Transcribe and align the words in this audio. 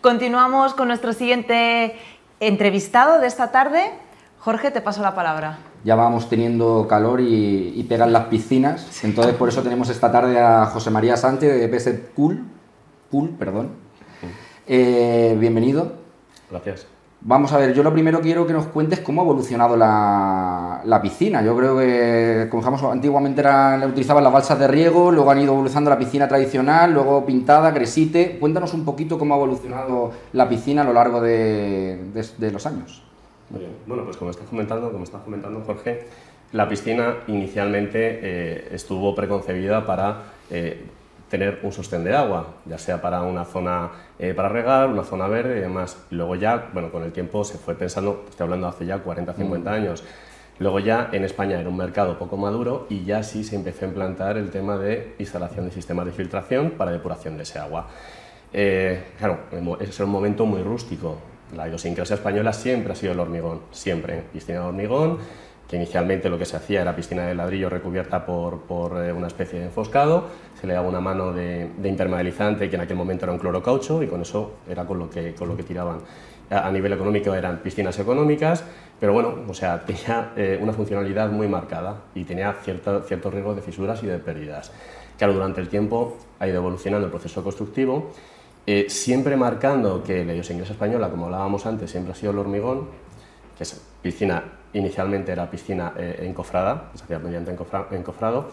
Continuamos 0.00 0.72
con 0.72 0.88
nuestro 0.88 1.12
siguiente 1.12 1.94
entrevistado 2.40 3.20
de 3.20 3.26
esta 3.26 3.52
tarde. 3.52 3.90
Jorge, 4.38 4.70
te 4.70 4.80
paso 4.80 5.02
la 5.02 5.14
palabra. 5.14 5.58
Ya 5.84 5.94
vamos 5.94 6.30
teniendo 6.30 6.86
calor 6.88 7.20
y, 7.20 7.84
pegan 7.86 8.10
las 8.10 8.26
piscinas, 8.26 9.04
entonces 9.04 9.34
por 9.34 9.50
eso 9.50 9.62
tenemos 9.62 9.90
esta 9.90 10.10
tarde 10.10 10.40
a 10.40 10.66
José 10.66 10.90
María 10.90 11.18
Sánchez 11.18 11.60
de 11.60 11.68
PS 11.68 11.90
Pool, 12.16 12.44
Pool 13.10 13.30
perdón. 13.38 13.72
Eh, 14.66 15.36
bienvenido. 15.38 15.92
Gracias. 16.50 16.86
Vamos 17.22 17.52
a 17.52 17.58
ver, 17.58 17.74
yo 17.74 17.82
lo 17.82 17.92
primero 17.92 18.22
quiero 18.22 18.46
que 18.46 18.54
nos 18.54 18.66
cuentes 18.66 19.00
cómo 19.00 19.20
ha 19.20 19.24
evolucionado 19.24 19.76
la, 19.76 21.00
piscina. 21.02 21.42
Yo 21.42 21.54
creo 21.54 21.76
que, 21.76 22.46
como 22.50 22.62
dijimos, 22.62 22.82
antiguamente 22.84 23.42
era, 23.42 23.78
utilizaban 23.86 24.24
las 24.24 24.32
balsas 24.32 24.58
de 24.58 24.66
riego, 24.66 25.12
luego 25.12 25.30
han 25.30 25.38
ido 25.38 25.52
evolucionando 25.52 25.90
la 25.90 25.98
piscina 25.98 26.26
tradicional, 26.26 26.94
luego 26.94 27.26
pintada, 27.26 27.72
gresite. 27.72 28.38
Cuéntanos 28.40 28.72
un 28.72 28.86
poquito 28.86 29.18
cómo 29.18 29.34
ha 29.34 29.36
evolucionado 29.36 30.12
la 30.32 30.48
piscina 30.48 30.80
a 30.80 30.84
lo 30.84 30.94
largo 30.94 31.20
de, 31.20 31.98
los 32.38 32.66
años. 32.66 33.02
Muy 33.50 33.60
bien. 33.60 33.72
Bueno, 33.86 34.04
pues 34.04 34.16
como 34.16 34.30
estás 34.30 34.48
comentando, 34.48 34.90
como 34.90 35.04
estás 35.04 35.20
comentando 35.20 35.60
Jorge, 35.66 36.06
la 36.52 36.70
piscina 36.70 37.16
inicialmente 37.26 37.98
eh, 38.22 38.68
estuvo 38.72 39.14
preconcebida 39.14 39.84
para 39.84 40.22
eh, 40.50 40.86
tener 41.30 41.60
un 41.62 41.72
sostén 41.72 42.02
de 42.04 42.14
agua, 42.14 42.56
ya 42.66 42.76
sea 42.76 43.00
para 43.00 43.22
una 43.22 43.44
zona 43.44 43.90
eh, 44.18 44.34
para 44.34 44.48
regar, 44.48 44.88
una 44.88 45.04
zona 45.04 45.28
verde 45.28 45.58
y 45.58 45.60
demás. 45.60 45.96
Luego 46.10 46.34
ya, 46.34 46.68
bueno, 46.74 46.90
con 46.90 47.04
el 47.04 47.12
tiempo 47.12 47.44
se 47.44 47.56
fue 47.56 47.76
pensando, 47.76 48.26
estoy 48.28 48.44
hablando 48.44 48.66
hace 48.66 48.84
ya 48.84 48.98
40, 48.98 49.32
50 49.32 49.70
mm. 49.70 49.72
años, 49.72 50.04
luego 50.58 50.80
ya 50.80 51.08
en 51.12 51.24
España 51.24 51.58
era 51.58 51.68
un 51.68 51.76
mercado 51.76 52.18
poco 52.18 52.36
maduro 52.36 52.86
y 52.90 53.04
ya 53.04 53.22
sí 53.22 53.44
se 53.44 53.54
empezó 53.54 53.84
a 53.84 53.88
implantar 53.88 54.36
el 54.36 54.50
tema 54.50 54.76
de 54.76 55.14
instalación 55.18 55.66
de 55.66 55.70
sistemas 55.70 56.04
de 56.04 56.12
filtración 56.12 56.72
para 56.72 56.90
depuración 56.90 57.36
de 57.36 57.44
ese 57.44 57.60
agua. 57.60 57.86
Eh, 58.52 59.00
claro, 59.16 59.38
ese 59.78 59.90
es 59.90 60.00
un 60.00 60.10
momento 60.10 60.44
muy 60.44 60.62
rústico. 60.62 61.16
La 61.54 61.68
idiosincrasia 61.68 62.14
española 62.14 62.52
siempre 62.52 62.92
ha 62.92 62.96
sido 62.96 63.12
el 63.12 63.20
hormigón, 63.20 63.60
siempre. 63.70 64.22
Piscina 64.32 64.60
de 64.60 64.66
hormigón, 64.66 65.18
que 65.70 65.76
inicialmente 65.76 66.28
lo 66.28 66.36
que 66.36 66.44
se 66.44 66.56
hacía 66.56 66.82
era 66.82 66.96
piscina 66.96 67.24
de 67.24 67.32
ladrillo 67.32 67.70
recubierta 67.70 68.26
por, 68.26 68.62
por 68.62 69.04
eh, 69.04 69.12
una 69.12 69.28
especie 69.28 69.60
de 69.60 69.66
enfoscado, 69.66 70.26
se 70.60 70.66
le 70.66 70.74
daba 70.74 70.88
una 70.88 71.00
mano 71.00 71.32
de, 71.32 71.70
de, 71.78 71.88
impermeabilizante 71.88 72.68
que 72.68 72.74
en 72.74 72.82
aquel 72.82 72.96
momento 72.96 73.24
era 73.24 73.32
un 73.32 73.38
clorocaucho 73.38 74.02
y 74.02 74.08
con 74.08 74.20
eso 74.20 74.54
era 74.68 74.84
con 74.84 74.98
lo 74.98 75.08
que, 75.08 75.32
con 75.32 75.48
lo 75.48 75.56
que 75.56 75.62
tiraban. 75.62 75.98
A, 76.50 76.68
nivel 76.72 76.92
económico 76.92 77.32
eran 77.32 77.58
piscinas 77.58 77.96
económicas, 78.00 78.64
pero 78.98 79.12
bueno, 79.12 79.44
o 79.48 79.54
sea, 79.54 79.80
tenía 79.86 80.32
eh, 80.36 80.58
una 80.60 80.72
funcionalidad 80.72 81.30
muy 81.30 81.46
marcada 81.46 82.02
y 82.16 82.24
tenía 82.24 82.52
cierto, 82.64 83.02
cierto 83.02 83.30
riesgo 83.30 83.54
de 83.54 83.62
fisuras 83.62 84.02
y 84.02 84.08
de 84.08 84.18
pérdidas. 84.18 84.72
Claro, 85.16 85.34
durante 85.34 85.60
el 85.60 85.68
tiempo 85.68 86.16
ha 86.40 86.48
ido 86.48 86.56
evolucionando 86.56 87.06
el 87.06 87.12
proceso 87.12 87.44
constructivo, 87.44 88.10
eh, 88.66 88.86
siempre 88.88 89.36
marcando 89.36 90.02
que 90.02 90.24
la 90.24 90.32
idiosincrasia 90.32 90.72
española, 90.72 91.10
como 91.10 91.26
hablábamos 91.26 91.64
antes, 91.64 91.92
siempre 91.92 92.10
ha 92.12 92.16
sido 92.16 92.32
el 92.32 92.38
hormigón, 92.38 92.88
que 93.56 93.62
es 93.62 93.80
piscina 94.02 94.42
inicialmente 94.72 95.32
era 95.32 95.50
piscina 95.50 95.94
eh, 95.96 96.20
encofrada, 96.22 96.90
se 96.94 97.04
hacía 97.04 97.18
mediante 97.18 97.50
encofrado, 97.50 98.48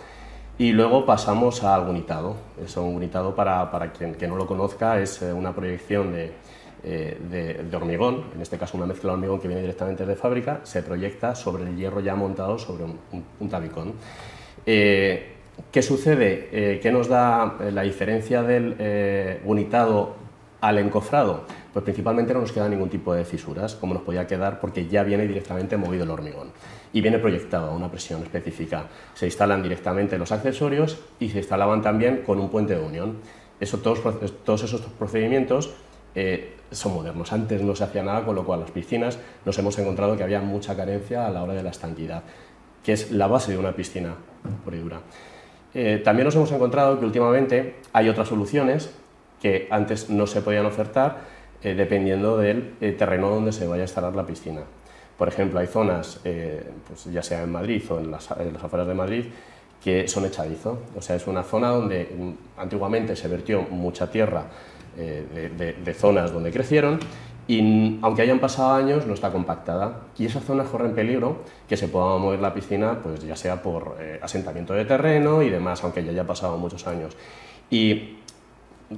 y 0.58 0.72
luego 0.72 1.06
pasamos 1.06 1.64
a 1.64 1.80
unitado. 1.80 2.36
Eso, 2.64 2.84
unitado, 2.84 3.36
para, 3.36 3.70
para 3.70 3.92
quien 3.92 4.16
no 4.28 4.36
lo 4.36 4.48
conozca, 4.48 5.00
es 5.00 5.22
eh, 5.22 5.32
una 5.32 5.54
proyección 5.54 6.12
de, 6.12 6.32
eh, 6.84 7.66
de, 7.70 7.76
hormigón, 7.76 8.24
en 8.34 8.42
este 8.42 8.58
caso 8.58 8.78
una 8.78 8.88
mezcla 8.88 9.10
de 9.12 9.14
hormigón 9.14 9.40
que 9.40 9.48
viene 9.48 9.62
directamente 9.62 10.06
de 10.06 10.16
fábrica, 10.16 10.62
se 10.64 10.82
proyecta 10.82 11.36
sobre 11.36 11.64
el 11.64 11.76
hierro 11.76 12.00
ya 12.00 12.16
montado 12.16 12.58
sobre 12.58 12.86
un, 12.86 12.98
un, 13.40 13.50
tabicón. 13.50 13.94
¿Qué 14.66 15.82
sucede? 15.82 16.80
¿Qué 16.82 16.92
nos 16.92 17.08
da 17.08 17.56
la 17.72 17.82
diferencia 17.84 18.44
del 18.44 19.40
unitado 19.46 20.27
al 20.62 20.78
encofrado? 20.80 21.46
pues 21.78 21.84
principalmente 21.84 22.34
no 22.34 22.42
nos 22.42 22.52
queda 22.52 22.68
ningún 22.68 22.90
tipo 22.90 23.14
de 23.14 23.24
fisuras, 23.24 23.76
como 23.76 23.94
nos 23.94 24.02
podía 24.02 24.26
quedar 24.26 24.60
porque 24.60 24.88
ya 24.88 25.04
viene 25.04 25.28
directamente 25.28 25.78
movido 25.78 26.06
el 26.06 26.10
hormigón 26.10 26.50
y 26.92 27.02
viene 27.02 27.20
proyectado 27.20 27.70
a 27.70 27.76
una 27.76 27.92
presión 27.92 28.24
específica. 28.24 28.88
Se 29.14 29.28
instalan 29.28 29.62
directamente 29.62 30.18
los 30.18 30.32
accesorios 30.32 30.98
y 31.20 31.30
se 31.30 31.38
instalaban 31.38 31.84
también 31.84 32.24
con 32.26 32.40
un 32.40 32.50
puente 32.50 32.74
de 32.74 32.84
unión. 32.84 33.18
Eso, 33.60 33.78
todos, 33.78 34.02
todos 34.44 34.64
esos 34.64 34.82
procedimientos 34.82 35.76
eh, 36.16 36.56
son 36.72 36.96
modernos. 36.96 37.32
Antes 37.32 37.62
no 37.62 37.76
se 37.76 37.84
hacía 37.84 38.02
nada, 38.02 38.26
con 38.26 38.34
lo 38.34 38.44
cual 38.44 38.62
las 38.62 38.72
piscinas 38.72 39.20
nos 39.46 39.56
hemos 39.60 39.78
encontrado 39.78 40.18
que 40.18 40.24
había 40.24 40.42
mucha 40.42 40.76
carencia 40.76 41.28
a 41.28 41.30
la 41.30 41.44
hora 41.44 41.54
de 41.54 41.62
la 41.62 41.70
estanquidad, 41.70 42.24
que 42.84 42.94
es 42.94 43.12
la 43.12 43.28
base 43.28 43.52
de 43.52 43.60
una 43.60 43.74
piscina 43.74 44.16
por 44.66 44.74
y 44.74 44.80
dura. 44.80 45.02
Eh, 45.76 46.02
también 46.04 46.26
nos 46.26 46.36
hemos 46.36 46.52
encontrado 46.52 47.00
que 47.00 47.06
últimamente 47.06 47.76
hay 47.94 48.10
otras 48.10 48.30
soluciones 48.30 48.96
que 49.42 49.68
antes 49.70 50.10
no 50.10 50.28
se 50.28 50.42
podían 50.42 50.66
ofertar 50.66 51.38
eh, 51.64 51.74
dependiendo 51.74 52.38
del 52.38 52.76
eh, 52.82 52.92
terreno 52.92 53.30
donde 53.30 53.52
se 53.52 53.66
vaya 53.66 53.82
a 53.82 53.86
instalar 53.86 54.16
la 54.16 54.26
piscina. 54.26 54.62
Por 55.18 55.28
ejemplo, 55.28 55.60
hay 55.60 55.66
zonas, 55.66 56.20
eh, 56.24 56.64
pues 56.88 57.06
ya 57.06 57.24
sea 57.24 57.42
en 57.42 57.52
Madrid 57.52 57.82
o 57.90 57.98
en 57.98 58.12
las, 58.12 58.30
afueras 58.30 58.88
de 58.88 58.94
Madrid, 58.94 59.26
que 59.84 60.08
son 60.08 60.26
echadizo. 60.26 60.84
O 60.96 61.02
sea, 61.02 61.16
es 61.16 61.26
una 61.26 61.42
zona 61.42 61.70
donde 61.70 62.16
mm, 62.16 62.60
antiguamente 62.60 63.16
se 63.16 63.28
vertió 63.28 63.64
mucha 63.64 64.10
tierra 64.12 64.46
de, 64.96 65.94
zonas 65.94 66.34
donde 66.34 66.52
crecieron 66.52 67.00
y 67.48 68.00
aunque 68.02 68.24
hayan 68.24 68.40
pasado 68.40 68.74
años 68.74 69.06
no 69.06 69.14
está 69.14 69.32
compactada. 69.32 70.02
Y 70.18 70.26
esa 70.26 70.40
zona 70.40 70.64
corre 70.64 70.86
en 70.86 70.96
peligro 70.96 71.44
que 71.68 71.78
se 71.78 71.88
pueda 71.88 72.18
mover 72.18 72.40
la 72.40 72.54
piscina, 72.54 73.00
pues 73.02 73.24
ya 73.24 73.36
sea 73.36 73.62
por 73.62 73.98
asentamiento 74.22 74.74
de 74.74 74.86
terreno 74.86 75.44
y 75.44 75.50
demás, 75.50 75.84
aunque 75.84 76.04
ya 76.04 76.12
haya 76.12 76.26
pasado 76.26 76.58
muchos 76.58 76.88
años. 76.88 77.16
Y 77.70 78.18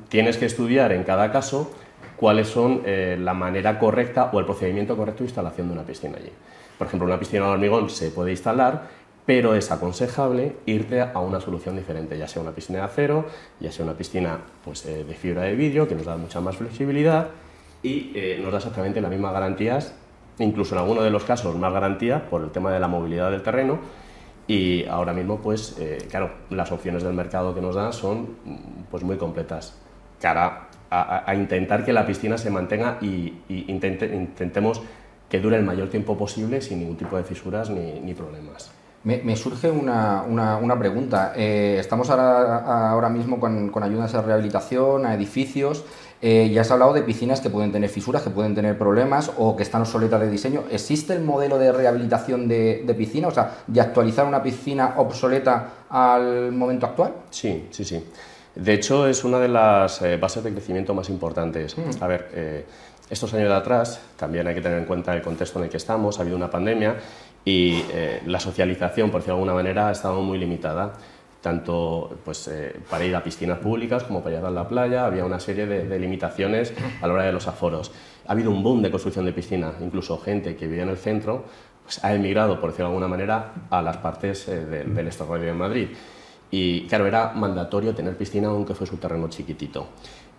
tienes 0.10 0.38
que 0.38 0.46
estudiar 0.46 0.92
en 0.92 1.04
cada 1.04 1.32
caso 1.32 1.72
cuáles 2.16 2.48
son 2.48 2.82
eh, 2.86 3.18
la 3.20 3.34
manera 3.34 3.80
correcta 3.80 4.30
o 4.34 4.40
el 4.40 4.46
procedimiento 4.46 4.98
correcto 4.98 5.20
de 5.24 5.30
instalación 5.30 5.68
de 5.68 5.74
una 5.74 5.84
piscina 5.84 6.18
allí. 6.18 6.32
Por 6.78 6.88
ejemplo, 6.88 7.08
una 7.08 7.20
piscina 7.20 7.46
de 7.46 7.52
hormigón 7.52 7.90
se 7.90 8.10
puede 8.12 8.32
instalar, 8.32 8.88
pero 9.26 9.54
es 9.54 9.72
aconsejable 9.72 10.56
irte 10.66 11.02
a 11.02 11.20
una 11.20 11.40
solución 11.40 11.76
diferente, 11.76 12.18
ya 12.18 12.28
sea 12.28 12.42
una 12.42 12.52
piscina 12.52 12.80
de 12.80 12.86
acero, 12.86 13.26
ya 13.60 13.72
sea 13.72 13.86
una 13.86 13.94
piscina 13.94 14.40
pues, 14.66 14.86
eh, 14.86 15.04
de 15.04 15.14
fibra 15.14 15.44
de 15.44 15.56
vidrio, 15.56 15.88
que 15.88 15.96
nos 15.96 16.06
da 16.06 16.18
mucha 16.18 16.42
más 16.42 16.58
flexibilidad 16.58 17.28
y 17.84 18.12
eh, 18.16 18.40
nos 18.42 18.52
da 18.52 18.58
exactamente 18.58 19.02
las 19.02 19.12
mismas 19.12 19.34
garantías, 19.34 19.94
incluso 20.40 20.76
en 20.76 20.82
algunos 20.82 21.04
de 21.04 21.12
los 21.12 21.24
casos 21.24 21.56
más 21.56 21.72
garantías 21.72 22.22
por 22.24 22.42
el 22.42 22.50
tema 22.50 22.72
de 22.72 22.80
la 22.80 22.88
movilidad 22.88 23.32
del 23.32 23.44
terreno. 23.44 23.80
Y 24.50 24.84
ahora 24.86 25.14
mismo, 25.14 25.38
pues, 25.38 25.78
claro, 26.10 26.32
las 26.50 26.72
opciones 26.72 27.04
del 27.04 27.14
mercado 27.14 27.54
que 27.54 27.62
nos 27.62 27.76
dan 27.76 27.94
son 27.94 28.30
pues, 28.90 29.04
muy 29.04 29.16
completas. 29.16 29.78
Cara 30.20 30.70
a, 30.90 31.36
intentar 31.36 31.86
que 31.86 31.94
la 31.94 32.06
piscina 32.06 32.38
se 32.38 32.50
mantenga 32.50 32.98
y, 33.02 33.34
intentemos 33.48 34.82
que 35.30 35.40
dure 35.40 35.58
el 35.58 35.64
mayor 35.64 35.90
tiempo 35.90 36.18
posible 36.18 36.62
sin 36.62 36.80
ningún 36.80 36.98
tipo 36.98 37.16
de 37.16 37.24
fisuras 37.24 37.70
ni, 37.70 38.14
problemas. 38.14 38.72
Me, 39.04 39.36
surge 39.36 39.70
una, 39.70 40.80
pregunta. 40.80 41.34
Eh, 41.36 41.78
estamos 41.80 42.10
ahora, 42.10 42.90
ahora 42.90 43.10
mismo 43.10 43.40
con, 43.40 43.72
ayudas 43.84 44.16
a 44.16 44.22
rehabilitación, 44.22 45.06
a 45.06 45.14
edificios. 45.14 45.86
Eh, 46.22 46.50
ya 46.54 46.62
has 46.62 46.72
hablado 46.72 46.94
de 46.94 47.02
piscinas 47.02 47.40
que 47.40 47.50
pueden 47.50 47.72
tener 47.72 47.90
fisuras, 47.90 48.22
que 48.22 48.30
pueden 48.30 48.54
tener 48.54 48.78
problemas 48.78 49.32
o 49.38 49.56
que 49.56 49.64
están 49.64 49.82
obsoletas 49.82 50.20
de 50.20 50.30
diseño. 50.30 50.64
¿Existe 50.70 51.14
el 51.14 51.24
modelo 51.24 51.58
de 51.58 51.72
rehabilitación 51.72 52.48
de, 52.48 52.84
de 52.86 52.94
piscina? 52.94 53.30
O 53.30 53.32
sea, 53.32 53.58
de 53.68 53.80
actualizar 53.80 54.26
una 54.26 54.44
piscina 54.44 54.96
obsoleta 54.98 55.86
al 55.90 56.52
momento 56.52 56.86
actual? 56.86 57.14
Sí, 57.30 57.68
sí, 57.72 57.86
sí. 57.86 58.04
De 58.56 58.74
hecho, 58.74 59.08
es 59.08 59.24
una 59.24 59.40
de 59.40 59.48
las 59.48 60.02
eh, 60.02 60.18
bases 60.18 60.44
de 60.44 60.52
crecimiento 60.52 60.94
más 60.94 61.10
importantes. 61.10 61.78
Mm. 61.78 62.04
A 62.04 62.08
ver, 62.08 62.30
eh, 62.34 62.66
estos 63.10 63.34
años 63.34 63.48
de 63.48 63.56
atrás, 63.56 64.02
también 64.18 64.48
hay 64.48 64.56
que 64.56 64.62
tener 64.62 64.78
en 64.78 64.86
cuenta 64.86 65.14
el 65.16 65.22
contexto 65.22 65.60
en 65.60 65.66
el 65.66 65.72
que 65.72 65.78
estamos, 65.78 66.20
ha 66.20 66.22
habido 66.22 66.36
una 66.36 66.50
pandemia 66.50 66.98
y 67.46 67.84
eh, 67.92 68.22
la 68.26 68.40
socialización, 68.40 69.10
por 69.10 69.22
decirlo 69.22 69.36
de 69.36 69.42
alguna 69.42 69.54
manera, 69.54 69.88
ha 69.88 69.92
estado 69.92 70.22
muy 70.22 70.38
limitada 70.38 70.94
tanto 71.42 72.18
pues, 72.26 72.50
para 72.90 73.06
ir 73.06 73.16
a 73.16 73.24
piscinas 73.24 73.60
públicas 73.60 74.04
como 74.04 74.22
para 74.22 74.40
ir 74.40 74.46
a 74.46 74.52
la 74.52 74.68
playa, 74.68 75.06
había 75.06 75.26
una 75.26 75.40
serie 75.40 75.66
de, 75.66 76.00
limitaciones 76.00 76.74
a 77.02 77.08
la 77.08 77.14
hora 77.14 77.24
de 77.24 77.32
los 77.32 77.48
aforos. 77.48 77.92
Ha 78.28 78.34
habido 78.34 78.52
un 78.52 78.62
boom 78.62 78.82
de 78.82 78.92
construcción 78.92 79.26
de 79.26 79.34
piscinas, 79.34 79.76
incluso 79.82 80.18
gente 80.18 80.56
que 80.56 80.68
vivía 80.68 80.84
en 80.84 80.90
el 80.90 80.98
centro 80.98 81.46
pues, 81.84 82.04
ha 82.04 82.14
emigrado, 82.14 82.60
por 82.60 82.70
decirlo 82.70 82.90
de 82.90 82.96
alguna 82.96 83.08
manera, 83.08 83.54
a 83.70 83.82
las 83.82 83.98
partes 83.98 84.46
del 84.48 85.08
extrarradio 85.08 85.48
de 85.48 85.54
Madrid. 85.54 85.88
Y 86.52 86.88
claro, 86.88 87.06
era 87.06 87.32
mandatorio 87.34 87.94
tener 87.94 88.18
piscina 88.18 88.48
aunque 88.48 88.74
fuese 88.74 88.94
un 88.94 89.00
terreno 89.00 89.30
chiquitito. 89.30 89.88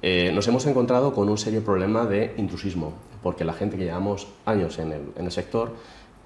Eh, 0.03 0.31
nos 0.35 0.49
hemos 0.49 0.67
encontrado 0.67 1.13
con 1.13 1.29
un 1.29 1.37
serio 1.37 1.63
problema 1.63 2.07
de 2.07 2.35
intrusismo, 2.39 2.95
porque 3.23 3.45
la 3.45 3.53
gente 3.53 3.77
que 3.77 3.85
llevamos 3.85 4.29
años 4.47 4.79
en 4.79 5.13
el, 5.17 5.31
sector, 5.31 5.75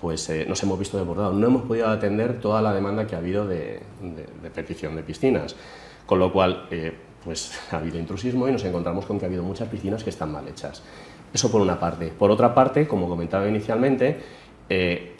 pues 0.04 0.28
eh, 0.28 0.44
nos 0.46 0.62
hemos 0.62 0.78
visto 0.78 0.98
desbordados. 0.98 1.34
No 1.34 1.46
hemos 1.46 1.62
podido 1.62 1.88
atender 1.88 2.38
toda 2.38 2.60
la 2.60 2.74
demanda 2.74 3.06
que 3.06 3.14
ha 3.14 3.18
habido 3.20 3.46
de, 3.46 3.80
petición 4.54 4.94
de 4.96 5.02
piscinas, 5.02 5.56
con 6.04 6.18
lo 6.18 6.30
cual 6.30 6.66
eh, 6.70 6.92
pues 7.24 7.58
ha 7.70 7.78
habido 7.78 7.98
intrusismo 7.98 8.46
y 8.46 8.52
nos 8.52 8.62
encontramos 8.66 9.06
con 9.06 9.18
que 9.18 9.24
ha 9.24 9.28
habido 9.28 9.42
muchas 9.42 9.66
piscinas 9.66 10.04
que 10.04 10.10
están 10.10 10.30
mal 10.30 10.46
hechas. 10.46 10.82
Eso 11.32 11.50
por 11.50 11.62
una 11.62 11.80
parte. 11.80 12.08
Por 12.08 12.30
otra 12.30 12.54
parte, 12.54 12.86
como 12.86 13.08
comentaba 13.08 13.48
inicialmente, 13.48 14.20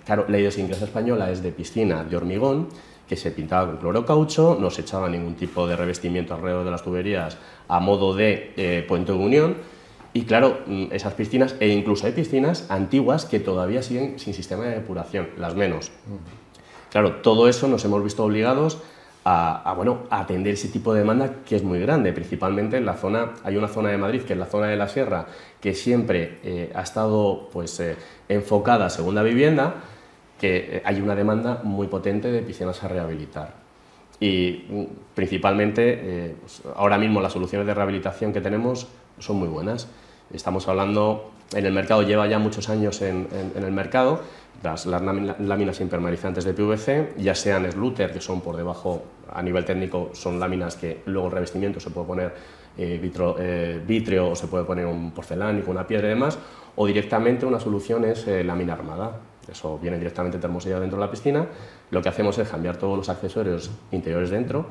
claro, 0.05 0.27
la 0.29 0.39
idiosincrasia 0.39 0.85
española 0.85 1.31
es 1.31 1.43
de 1.43 1.51
piscina 1.51 2.05
de 2.05 2.19
hormigón, 2.19 2.69
que 3.09 3.17
se 3.17 3.31
pintaba 3.31 3.67
con 3.69 3.79
clorocaucho, 3.79 4.59
no 4.61 4.71
se 4.71 4.83
echaba 4.83 5.09
ningún 5.09 5.35
tipo 5.35 5.67
de 5.67 5.77
revestimiento 5.77 6.35
alrededor 6.35 6.67
de 6.67 6.71
las 6.71 6.83
tuberías 6.83 7.39
a 7.69 7.81
modo 7.81 8.15
de 8.15 8.53
eh, 8.59 8.85
puente 8.87 9.13
de 9.13 9.19
unión 9.19 9.57
Y 10.15 10.23
claro, 10.23 10.61
mm, 10.67 10.87
esas 10.93 11.13
piscinas, 11.15 11.57
e 11.61 11.69
incluso 11.69 12.07
hay 12.07 12.13
piscinas 12.13 12.71
antiguas 12.71 13.27
que 13.27 13.41
todavía 13.41 13.83
siguen 13.83 14.19
sin 14.19 14.33
sistema 14.33 14.65
de 14.65 14.77
depuración, 14.77 15.29
las 15.37 15.57
menos. 15.57 15.91
Claro, 16.91 17.17
todo 17.17 17.49
eso 17.49 17.67
nos 17.67 17.85
hemos 17.85 18.03
visto 18.03 18.25
obligados 18.25 18.79
a, 19.25 19.73
bueno, 19.77 20.05
a 20.11 20.21
atender 20.21 20.55
ese 20.55 20.69
tipo 20.69 20.93
de 20.93 21.01
demanda 21.01 21.37
que 21.45 21.57
es 21.57 21.65
muy 21.65 21.81
grande, 21.81 22.13
principalmente 22.13 22.77
en 22.77 22.87
la 22.87 22.95
zona, 22.95 23.33
hay 23.43 23.57
una 23.57 23.69
zona 23.69 23.89
de 23.89 23.99
Madrid 23.99 24.23
que 24.23 24.35
es 24.35 24.39
la 24.39 24.47
zona 24.47 24.69
de 24.69 24.77
la 24.77 24.87
Sierra, 24.87 25.27
que 25.61 25.75
siempre 25.75 26.39
eh, 26.45 26.71
ha 26.75 26.83
estado 26.83 27.49
pues, 27.53 27.81
eh, 27.81 27.97
enfocada 28.29 28.87
a 28.87 28.91
segunda 28.91 29.23
vivienda, 29.23 29.75
que 30.39 30.77
eh, 30.77 30.83
hay 30.85 31.01
una 31.01 31.17
demanda 31.17 31.61
muy 31.65 31.89
potente 31.89 32.31
de 32.31 32.43
piscinas 32.43 32.85
a 32.85 32.89
rehabilitar. 32.89 33.55
Y 34.21 34.67
mm, 34.69 34.85
principalmente, 35.15 36.37
pues, 36.41 36.63
ahora 36.77 36.99
mismo 36.99 37.21
las 37.21 37.33
soluciones 37.33 37.67
de 37.67 37.75
rehabilitación 37.75 38.33
que 38.33 38.41
tenemos 38.41 38.87
son 39.19 39.37
muy 39.37 39.49
buenas. 39.49 39.89
Estamos 40.35 40.67
hablando, 40.67 41.31
en 41.55 41.65
el 41.65 41.73
mercado 41.73 42.03
lleva 42.03 42.27
ya 42.27 42.41
muchos 42.41 42.69
años 42.69 43.01
en, 43.03 43.29
el 43.55 43.71
mercado, 43.71 44.21
las, 44.65 44.85
láminas 44.85 45.81
impermeabilizantes 45.81 46.45
de 46.45 46.53
PVC, 46.53 47.15
ya 47.19 47.37
sean 47.37 47.71
Sluter, 47.71 48.13
que 48.13 48.21
son 48.21 48.41
por 48.41 48.57
debajo, 48.57 49.05
a 49.33 49.41
nivel 49.43 49.65
técnico, 49.65 50.11
son 50.13 50.41
láminas 50.41 50.75
que 50.75 51.03
luego 51.07 51.29
el 51.29 51.35
revestimiento 51.35 51.79
se 51.79 51.91
puede 51.91 52.07
poner 52.07 52.35
eh, 52.77 52.99
vitro, 53.01 53.37
eh, 53.39 54.21
o 54.21 54.35
se 54.35 54.49
puede 54.49 54.65
poner 54.65 54.87
un 54.87 55.13
porcelánico, 55.13 55.71
una 55.71 55.87
piedra 55.87 56.09
y 56.09 56.11
demás, 56.11 56.37
o 56.75 56.87
directamente 56.87 57.47
una 57.47 57.61
solución 57.61 58.05
es 58.05 58.27
eh, 58.27 58.43
lámina 58.43 58.73
armada. 58.73 59.21
Eso 59.49 59.79
viene 59.79 59.99
directamente 59.99 60.39
termosellado 60.39 60.81
dentro 60.81 60.99
de 60.99 61.05
la 61.05 61.11
piscina. 61.11 61.47
Lo 61.91 62.03
que 62.03 62.09
hacemos 62.09 62.39
es 62.39 62.49
cambiar 62.49 62.79
todos 62.79 62.97
los 62.97 63.09
accesorios 63.09 63.71
interiores 63.93 64.31
dentro 64.31 64.67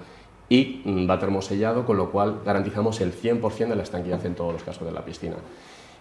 y 0.54 0.84
mm, 0.86 1.10
va 1.10 1.18
termosellado, 1.18 1.84
con 1.84 1.98
lo 1.98 2.12
cual 2.12 2.42
garantizamos 2.46 3.02
el 3.02 3.12
100% 3.12 3.70
de 3.70 3.76
la 3.76 3.82
estanquidad 3.82 4.24
en 4.24 4.36
todos 4.36 4.54
los 4.54 4.62
casos 4.62 4.86
de 4.86 4.92
la 4.92 5.04
piscina. 5.04 5.38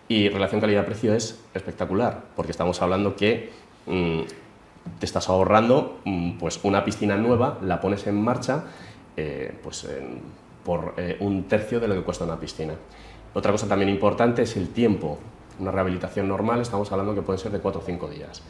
Y 0.08 0.28
relación 0.28 0.60
calidad-precio 0.60 1.14
es 1.14 1.42
espectacular, 1.54 2.24
porque 2.36 2.52
estamos 2.52 2.82
hablando 2.82 3.16
que 3.16 3.50
mm, 3.86 4.20
te 4.98 5.06
estás 5.06 5.30
ahorrando 5.30 6.00
mm, 6.04 6.32
pues 6.32 6.60
una 6.64 6.84
piscina 6.84 7.16
nueva, 7.16 7.60
la 7.62 7.80
pones 7.80 8.06
en 8.06 8.22
marcha 8.22 8.64
eh, 9.16 9.56
pues, 9.62 9.88
por 10.62 10.96
eh, 10.98 11.16
un 11.20 11.44
tercio 11.44 11.80
de 11.80 11.88
lo 11.88 11.94
que 11.94 12.02
cuesta 12.02 12.24
una 12.26 12.38
piscina. 12.38 12.74
Otra 13.32 13.52
cosa 13.52 13.66
también 13.66 13.88
importante 13.88 14.42
es 14.42 14.54
el 14.58 14.68
tiempo. 14.68 15.18
Una 15.60 15.70
rehabilitación 15.70 16.28
normal 16.28 16.60
estamos 16.60 16.92
hablando 16.92 17.14
que 17.14 17.22
puede 17.22 17.38
ser 17.38 17.52
de 17.52 17.60
4 17.60 17.80
o 17.80 17.84
5 17.84 18.08
días 18.08 18.42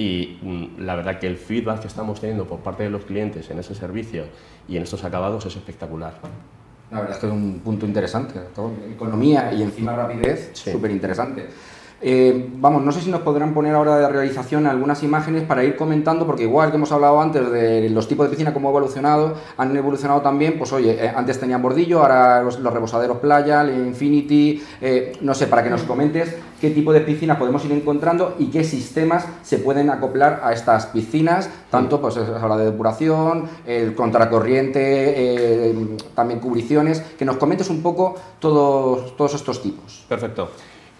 y 0.00 0.38
mm, 0.40 0.80
la 0.80 0.94
verdad 0.94 1.18
que 1.18 1.26
el 1.26 1.36
feedback 1.36 1.80
que 1.80 1.88
estamos 1.88 2.20
teniendo 2.20 2.46
por 2.46 2.60
parte 2.60 2.84
de 2.84 2.88
los 2.88 3.04
clientes 3.04 3.50
en 3.50 3.58
ese 3.58 3.74
servicio 3.74 4.24
y 4.66 4.78
en 4.78 4.82
estos 4.82 5.04
acabados 5.04 5.44
es 5.44 5.54
espectacular. 5.54 6.14
La 6.90 7.00
verdad 7.00 7.16
es 7.16 7.20
que 7.20 7.26
es 7.26 7.32
un 7.32 7.60
punto 7.62 7.84
interesante. 7.84 8.40
Economía 8.94 9.52
y 9.52 9.62
encima 9.62 9.94
rapidez, 9.94 10.52
súper 10.54 10.90
interesante. 10.90 11.48
Eh, 12.02 12.48
vamos, 12.56 12.82
no 12.82 12.92
sé 12.92 13.02
si 13.02 13.10
nos 13.10 13.20
podrán 13.20 13.52
poner 13.52 13.74
ahora 13.74 13.98
de 13.98 14.08
realización 14.08 14.66
algunas 14.66 15.02
imágenes 15.02 15.42
para 15.42 15.64
ir 15.64 15.76
comentando, 15.76 16.26
porque 16.26 16.44
igual 16.44 16.70
que 16.70 16.76
hemos 16.76 16.90
hablado 16.92 17.20
antes 17.20 17.50
de 17.50 17.90
los 17.90 18.08
tipos 18.08 18.24
de 18.26 18.30
piscina, 18.30 18.54
cómo 18.54 18.68
ha 18.68 18.70
evolucionado, 18.70 19.34
han 19.58 19.76
evolucionado 19.76 20.22
también, 20.22 20.56
pues 20.56 20.72
oye, 20.72 20.92
eh, 20.92 21.12
antes 21.14 21.38
tenían 21.38 21.60
bordillo, 21.60 22.00
ahora 22.00 22.42
los, 22.42 22.62
rebosaderos 22.62 23.18
playa, 23.18 23.60
el 23.60 23.86
Infinity, 23.88 24.62
eh, 24.80 25.12
no 25.20 25.34
sé, 25.34 25.46
para 25.46 25.62
que 25.62 25.68
nos 25.68 25.82
comentes 25.82 26.34
qué 26.58 26.70
tipo 26.70 26.92
de 26.92 27.02
piscinas 27.02 27.36
podemos 27.36 27.64
ir 27.66 27.72
encontrando 27.72 28.34
y 28.38 28.46
qué 28.46 28.64
sistemas 28.64 29.26
se 29.42 29.58
pueden 29.58 29.90
acoplar 29.90 30.40
a 30.42 30.52
estas 30.52 30.86
piscinas, 30.86 31.50
tanto 31.70 32.00
pues 32.00 32.16
a 32.16 32.48
la 32.48 32.56
de 32.56 32.66
depuración, 32.66 33.44
el 33.66 33.94
contracorriente, 33.94 35.74
también 36.14 36.40
cubriciones, 36.40 37.00
que 37.00 37.24
nos 37.24 37.36
comentes 37.36 37.70
un 37.70 37.82
poco 37.82 38.14
todos, 38.38 39.16
todos 39.16 39.34
estos 39.34 39.62
tipos. 39.62 40.04
Perfecto. 40.08 40.50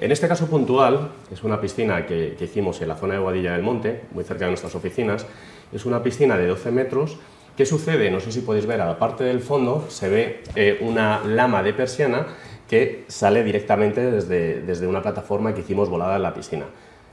En 0.01 0.11
este 0.11 0.29
caso 0.29 0.47
puntual, 0.47 1.11
es 1.31 1.45
una 1.45 1.61
piscina 1.61 2.07
que, 2.07 2.35
hicimos 2.41 2.81
en 2.81 2.89
la 2.89 2.97
zona 2.97 3.15
de 3.15 3.21
Guadilla 3.21 3.53
del 3.53 3.63
Monte, 3.63 4.05
muy 4.13 4.25
cerca 4.25 4.47
de 4.47 4.53
nuestras 4.53 4.75
oficinas, 4.75 5.27
es 5.71 5.85
una 5.85 6.03
piscina 6.03 6.39
de 6.39 6.47
12 6.47 6.71
metros. 6.71 7.19
¿Qué 7.55 7.67
sucede? 7.67 8.11
No 8.11 8.19
sé 8.19 8.33
si 8.33 8.41
podéis 8.41 8.65
ver, 8.65 8.81
a 8.81 8.87
la 8.87 8.99
parte 8.99 9.25
del 9.25 9.41
fondo 9.41 9.85
se 9.91 10.09
ve 10.09 10.43
eh, 10.57 10.79
una 10.81 11.23
lama 11.27 11.63
de 11.63 11.75
persiana 11.75 12.29
que 12.67 13.05
sale 13.09 13.45
directamente 13.45 14.11
desde, 14.11 14.63
desde 14.63 14.87
una 14.87 15.03
plataforma 15.03 15.53
que 15.53 15.61
hicimos 15.61 15.91
volada 15.91 16.17
en 16.17 16.23
la 16.23 16.33
piscina. 16.33 16.65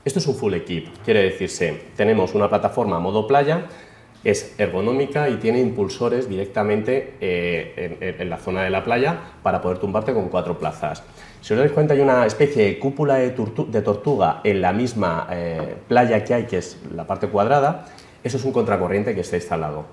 Esto 0.02 0.20
es 0.20 0.26
un 0.26 0.36
full 0.36 0.54
equip, 0.54 0.88
quiere 1.04 1.22
decirse, 1.24 1.82
tenemos 1.94 2.34
una 2.34 2.48
plataforma 2.48 2.98
modo 2.98 3.26
playa, 3.26 3.66
es 4.24 4.54
ergonómica 4.58 5.28
y 5.28 5.36
tiene 5.36 5.60
impulsores 5.60 6.28
directamente 6.28 7.14
eh, 7.20 8.16
en, 8.18 8.30
la 8.30 8.38
zona 8.38 8.62
de 8.62 8.70
la 8.70 8.82
playa 8.82 9.18
para 9.42 9.60
poder 9.60 9.78
tumbarte 9.78 10.14
con 10.14 10.28
cuatro 10.28 10.58
plazas. 10.58 11.02
Si 11.40 11.54
os 11.54 11.58
dais 11.58 11.70
cuenta, 11.72 11.94
hay 11.94 12.00
una 12.00 12.26
especie 12.26 12.64
de 12.64 12.78
cúpula 12.78 13.16
de, 13.16 13.30
tortuga 13.30 14.40
en 14.42 14.60
la 14.60 14.72
misma 14.72 15.28
eh, 15.30 15.76
playa 15.86 16.24
que 16.24 16.34
hay, 16.34 16.44
que 16.44 16.58
es 16.58 16.78
la 16.94 17.06
parte 17.06 17.28
cuadrada. 17.28 17.86
Eso 18.24 18.36
es 18.36 18.44
un 18.44 18.52
contracorriente 18.52 19.14
que 19.14 19.20
está 19.20 19.36
instalado. 19.36 19.84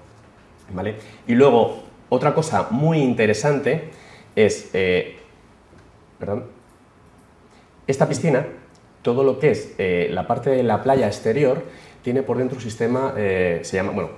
¿vale? 0.73 0.95
Y 1.27 1.35
luego, 1.35 1.83
otra 2.09 2.33
cosa 2.33 2.67
muy 2.71 2.99
interesante 2.99 3.91
es, 4.35 4.71
eh, 4.73 5.17
perdón, 6.19 6.45
esta 7.85 8.09
piscina, 8.09 8.47
todo 9.03 9.23
lo 9.23 9.37
que 9.37 9.51
es 9.51 9.75
eh, 9.77 10.07
la 10.11 10.25
parte 10.25 10.49
de 10.49 10.63
la 10.63 10.81
playa 10.81 11.05
exterior, 11.05 11.63
tiene 12.01 12.23
por 12.23 12.37
dentro 12.37 12.57
un 12.57 12.63
sistema, 12.63 13.13
se 13.15 13.63
llama, 13.71 13.91
bueno, 13.91 14.09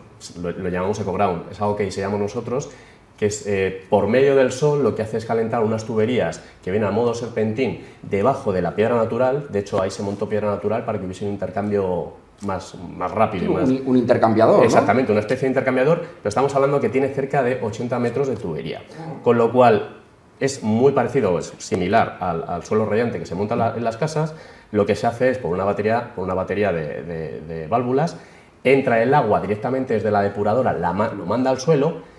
lo, 0.42 0.52
lo 0.52 0.70
llamamos 0.70 1.00
EcoGround, 1.00 1.52
es 1.52 1.62
algo 1.62 1.78
que 1.78 1.84
diseñamos 1.84 2.20
nosotros, 2.20 2.70
que 3.18 3.26
es 3.26 3.46
eh, 3.48 3.86
por 3.90 4.08
medio 4.08 4.36
del 4.36 4.52
sol 4.52 4.84
lo 4.84 4.96
que 4.96 5.02
hace 5.02 5.18
es 5.18 5.26
calentar 5.26 5.64
unas 5.64 5.86
tuberías 5.86 6.42
que 6.64 6.72
vienen 6.72 6.88
a 6.88 6.92
modo 6.92 7.14
serpentín 7.14 7.82
debajo 8.04 8.54
de 8.54 8.62
la 8.62 8.76
piedra 8.76 8.96
natural. 8.96 9.48
De 9.50 9.60
hecho, 9.60 9.82
ahí 9.82 9.90
se 9.90 10.04
montó 10.04 10.30
piedra 10.30 10.50
natural 10.50 10.86
para 10.86 11.00
que 11.00 11.06
hubiese 11.06 11.26
un 11.26 11.32
intercambio 11.32 12.14
más, 12.42 12.76
más 12.96 13.12
rápido. 13.12 13.52
Un, 13.54 13.98
intercambiador. 13.98 14.64
Exactamente, 14.64 15.12
una 15.12 15.22
especie 15.22 15.44
de 15.44 15.50
intercambiador, 15.50 16.00
pero 16.00 16.30
estamos 16.30 16.54
hablando 16.56 16.80
que 16.80 16.90
tiene 16.90 17.10
cerca 17.10 17.42
de 17.42 17.60
80 17.62 17.98
metros 18.00 18.28
de 18.28 18.36
tubería. 18.36 18.84
Con 19.24 19.38
lo 19.38 19.52
cual 19.52 19.98
es 20.40 20.62
muy 20.62 20.92
parecido, 20.92 21.40
es 21.40 21.54
similar 21.58 22.18
al, 22.20 22.64
suelo 22.64 22.86
radiante 22.86 23.18
que 23.18 23.26
se 23.26 23.34
monta 23.34 23.74
en 23.76 23.84
las 23.84 23.98
casas. 23.98 24.36
Lo 24.72 24.86
que 24.86 24.96
se 24.96 25.08
hace 25.08 25.32
es 25.32 25.40
por 25.40 25.52
una 25.52 25.64
batería, 25.64 26.12
por 26.16 26.24
una 26.24 26.36
batería 26.36 26.72
de, 26.72 27.68
válvulas, 27.68 28.18
entra 28.64 29.02
el 29.02 29.14
agua 29.14 29.42
directamente 29.42 29.96
desde 29.96 30.12
la 30.12 30.22
depuradora, 30.22 30.74
la, 30.74 30.94
lo 30.94 31.26
manda 31.26 31.50
al 31.50 31.60
suelo 31.60 32.17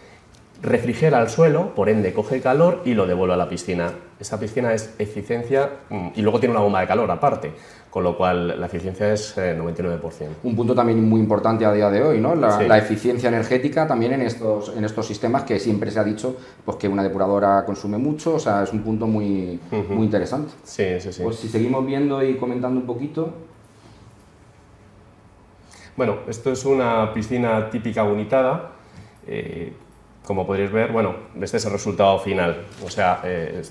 refrigera 0.62 1.20
el 1.20 1.28
suelo, 1.28 1.74
por 1.74 1.88
ende 1.88 2.12
coge 2.12 2.40
calor 2.40 2.82
y 2.84 2.94
lo 2.94 3.06
devuelve 3.06 3.34
a 3.34 3.36
la 3.36 3.48
piscina. 3.48 3.92
Esta 4.18 4.38
piscina 4.38 4.72
es 4.72 4.94
eficiencia 4.98 5.70
mm, 5.88 6.08
y 6.16 6.22
luego 6.22 6.40
tiene 6.40 6.54
una 6.54 6.62
bomba 6.62 6.80
de 6.80 6.88
calor 6.88 7.08
aparte, 7.10 7.52
con 7.90 8.02
lo 8.02 8.16
cual 8.16 8.60
la 8.60 8.66
eficiencia 8.66 9.12
es 9.12 9.36
99%. 9.36 10.22
Eh, 10.22 10.28
Un 10.42 10.56
punto 10.56 10.74
también 10.74 11.08
muy 11.08 11.20
importante 11.20 11.64
a 11.64 11.72
día 11.72 11.88
de 11.88 12.02
hoy, 12.02 12.20
¿no? 12.20 12.34
La, 12.34 12.76
eficiencia 12.76 13.28
energética 13.28 13.86
también 13.86 14.14
en 14.14 14.22
estos, 14.22 14.76
en 14.76 14.84
estos 14.84 15.06
sistemas 15.06 15.44
que 15.44 15.60
siempre 15.60 15.90
se 15.92 16.00
ha 16.00 16.04
dicho 16.04 16.36
pues, 16.64 16.76
que 16.76 16.88
una 16.88 17.04
depuradora 17.04 17.64
consume 17.64 17.98
mucho, 17.98 18.34
o 18.34 18.38
sea, 18.40 18.64
es 18.64 18.72
un 18.72 18.82
punto 18.82 19.06
muy, 19.06 19.60
muy 19.70 20.04
interesante. 20.04 20.52
Sí, 20.64 20.98
sí, 20.98 21.12
sí. 21.12 21.22
Pues 21.22 21.36
si 21.36 21.48
seguimos 21.48 21.86
viendo 21.86 22.22
y 22.22 22.36
comentando 22.36 22.80
un 22.80 22.86
poquito. 22.86 23.32
Bueno, 25.96 26.18
esto 26.28 26.52
es 26.52 26.64
una 26.64 27.12
piscina 27.12 27.70
típica 27.70 28.04
unitada. 28.04 28.72
Eh, 29.26 29.72
como 30.24 30.46
podréis 30.46 30.70
ver, 30.70 30.92
bueno, 30.92 31.14
este 31.40 31.56
es 31.56 31.64
el 31.64 31.72
resultado 31.72 32.18
final. 32.18 32.64
O 32.84 32.90
sea, 32.90 33.20
eh, 33.24 33.62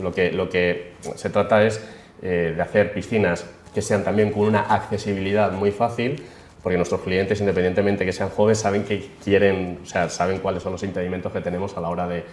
lo, 0.00 0.12
que, 0.12 0.32
lo 0.32 0.48
que 0.48 0.92
se 1.16 1.30
trata 1.30 1.64
es 1.64 1.84
eh, 2.22 2.52
de 2.54 2.62
hacer 2.62 2.92
piscinas 2.92 3.44
que 3.74 3.82
sean 3.82 4.04
también 4.04 4.30
con 4.30 4.42
una 4.42 4.60
accesibilidad 4.60 5.52
muy 5.52 5.70
fácil, 5.70 6.22
porque 6.62 6.76
nuestros 6.76 7.02
clientes, 7.02 7.40
independientemente 7.40 8.06
que 8.06 8.12
sean 8.12 8.30
jóvenes, 8.30 8.58
saben 8.58 8.84
que 8.84 9.10
quieren, 9.22 9.80
o 9.82 9.86
sea, 9.86 10.08
saben 10.08 10.38
cuáles 10.38 10.62
son 10.62 10.72
los 10.72 10.82
impedimentos 10.82 11.32
que 11.32 11.40
tenemos 11.40 11.76
a 11.76 11.80
la 11.80 11.90
hora 11.90 12.08
de, 12.08 12.24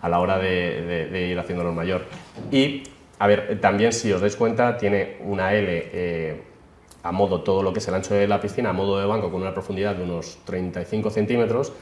a 0.00 0.08
la 0.08 0.20
hora 0.20 0.38
de, 0.38 1.28
ir 1.30 1.38
haciéndolo 1.38 1.72
mayor. 1.72 2.02
Y, 2.50 2.82
a 3.18 3.26
ver, 3.26 3.60
también 3.60 3.92
si 3.92 4.12
os 4.12 4.20
dais 4.20 4.36
cuenta, 4.36 4.76
tiene 4.76 5.16
una 5.20 5.54
L 5.54 5.90
eh, 5.92 6.42
a 7.02 7.12
modo 7.12 7.42
todo 7.42 7.62
lo 7.62 7.72
que 7.72 7.78
es 7.78 7.88
el 7.88 7.94
ancho 7.94 8.14
de 8.14 8.26
la 8.26 8.40
piscina, 8.40 8.70
a 8.70 8.72
modo 8.72 8.98
de 8.98 9.06
banco, 9.06 9.30
con 9.30 9.40
una 9.40 9.54
profundidad 9.54 9.94
de 9.94 10.02
unos 10.02 10.38
35 10.44 11.10
centímetros, 11.10 11.72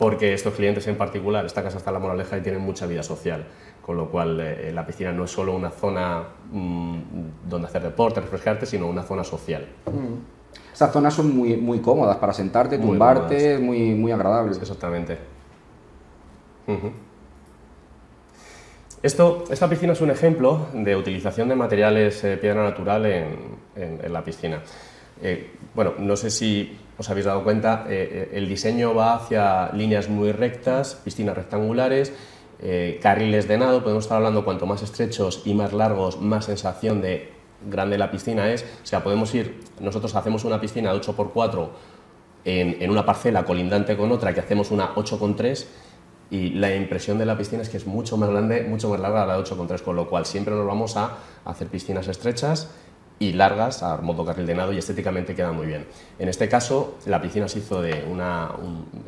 porque 0.00 0.32
estos 0.32 0.54
clientes 0.54 0.86
en 0.86 0.96
particular, 0.96 1.44
esta 1.44 1.62
casa 1.62 1.76
está 1.76 1.90
en 1.90 1.94
la 1.94 2.00
Moraleja 2.00 2.38
y 2.38 2.40
tienen 2.40 2.62
mucha 2.62 2.86
vida 2.86 3.02
social, 3.02 3.44
con 3.82 3.98
lo 3.98 4.08
cual 4.10 4.40
eh, 4.40 4.72
la 4.72 4.86
piscina 4.86 5.12
no 5.12 5.24
es 5.24 5.30
solo 5.30 5.54
una 5.54 5.68
zona 5.70 6.22
mm, 6.50 6.98
donde 7.46 7.68
hacer 7.68 7.82
deporte, 7.82 8.18
refrescarte, 8.18 8.64
sino 8.64 8.86
una 8.86 9.02
zona 9.02 9.22
social. 9.24 9.66
Mm. 9.84 10.72
Estas 10.72 10.90
zonas 10.90 11.12
son 11.12 11.36
muy, 11.36 11.54
muy 11.58 11.80
cómodas 11.80 12.16
para 12.16 12.32
sentarte, 12.32 12.78
tumbarte, 12.78 13.58
muy, 13.58 13.94
muy, 13.94 14.10
agradables. 14.10 14.56
Exactamente. 14.56 15.18
Esto, 19.02 19.44
esta 19.50 19.68
piscina 19.68 19.92
es 19.92 20.00
un 20.00 20.10
ejemplo 20.10 20.68
de 20.72 20.96
utilización 20.96 21.50
de 21.50 21.56
materiales 21.56 22.24
eh, 22.24 22.38
piedra 22.38 22.64
natural 22.64 23.04
en, 23.04 23.36
en, 23.76 24.10
la 24.10 24.24
piscina. 24.24 24.62
Eh, 25.20 25.50
bueno, 25.74 25.92
no 25.98 26.16
sé 26.16 26.30
si 26.30 26.78
os 27.00 27.08
habéis 27.08 27.24
dado 27.24 27.42
cuenta, 27.42 27.86
eh, 27.88 28.28
eh, 28.30 28.36
el 28.36 28.46
diseño 28.46 28.94
va 28.94 29.14
hacia 29.14 29.72
líneas 29.72 30.10
muy 30.10 30.32
rectas, 30.32 31.00
piscinas 31.02 31.34
rectangulares 31.34 32.12
eh, 32.60 33.00
carriles 33.02 33.48
de 33.48 33.56
nado, 33.56 33.82
podemos 33.82 34.04
estar 34.04 34.18
hablando 34.18 34.44
cuanto 34.44 34.66
más 34.66 34.82
estrechos 34.82 35.40
y 35.46 35.54
más 35.54 35.72
largos, 35.72 36.20
más 36.20 36.44
sensación 36.44 37.00
de 37.00 37.32
grande 37.70 37.96
la 37.96 38.10
piscina 38.10 38.50
es. 38.50 38.66
O 38.82 38.86
sea, 38.86 39.02
podemos 39.02 39.34
ir, 39.34 39.60
nosotros 39.80 40.14
hacemos 40.14 40.44
una 40.44 40.60
piscina 40.60 40.92
de 40.92 41.00
8x4 41.00 41.68
en, 42.44 42.76
en 42.82 42.90
una 42.90 43.06
parcela 43.06 43.46
colindante 43.46 43.96
con 43.96 44.12
otra 44.12 44.34
que 44.34 44.40
hacemos 44.40 44.70
una 44.70 44.94
8x3 44.94 45.66
y 46.30 46.50
la 46.50 46.76
impresión 46.76 47.16
de 47.16 47.24
la 47.24 47.38
piscina 47.38 47.62
es 47.62 47.70
que 47.70 47.78
es 47.78 47.86
mucho 47.86 48.18
más 48.18 48.28
grande, 48.28 48.64
mucho 48.64 48.90
más 48.90 49.00
larga 49.00 49.24
la 49.24 49.38
de 49.38 49.42
8,3, 49.42 49.80
con 49.80 49.96
lo 49.96 50.06
cual 50.06 50.26
siempre 50.26 50.54
nos 50.54 50.66
vamos 50.66 50.98
a 50.98 51.16
hacer 51.46 51.68
piscinas 51.68 52.08
estrechas 52.08 52.68
y 53.20 53.34
largas 53.34 53.82
a 53.82 53.98
modo 53.98 54.24
carril 54.24 54.46
de 54.46 54.54
nado 54.54 54.72
y 54.72 54.78
estéticamente 54.78 55.34
queda 55.34 55.52
muy 55.52 55.66
bien. 55.66 55.84
En 56.18 56.30
este 56.30 56.48
caso, 56.48 56.94
la 57.04 57.20
piscina 57.20 57.48
se 57.48 57.58
hizo 57.58 57.82
de 57.82 58.02
una... 58.10 58.48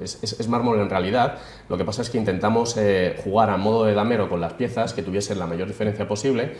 es, 0.02 0.48
mármol 0.48 0.80
en 0.80 0.90
realidad, 0.90 1.38
lo 1.70 1.78
que 1.78 1.84
pasa 1.84 2.02
es 2.02 2.10
que 2.10 2.18
intentamos 2.18 2.76
eh, 2.76 3.18
jugar 3.24 3.48
a 3.48 3.56
modo 3.56 3.86
de 3.86 3.94
damero 3.94 4.28
con 4.28 4.38
las 4.38 4.52
piezas 4.52 4.92
que 4.92 5.02
tuviesen 5.02 5.38
la 5.38 5.46
mayor 5.46 5.66
diferencia 5.66 6.06
posible 6.06 6.52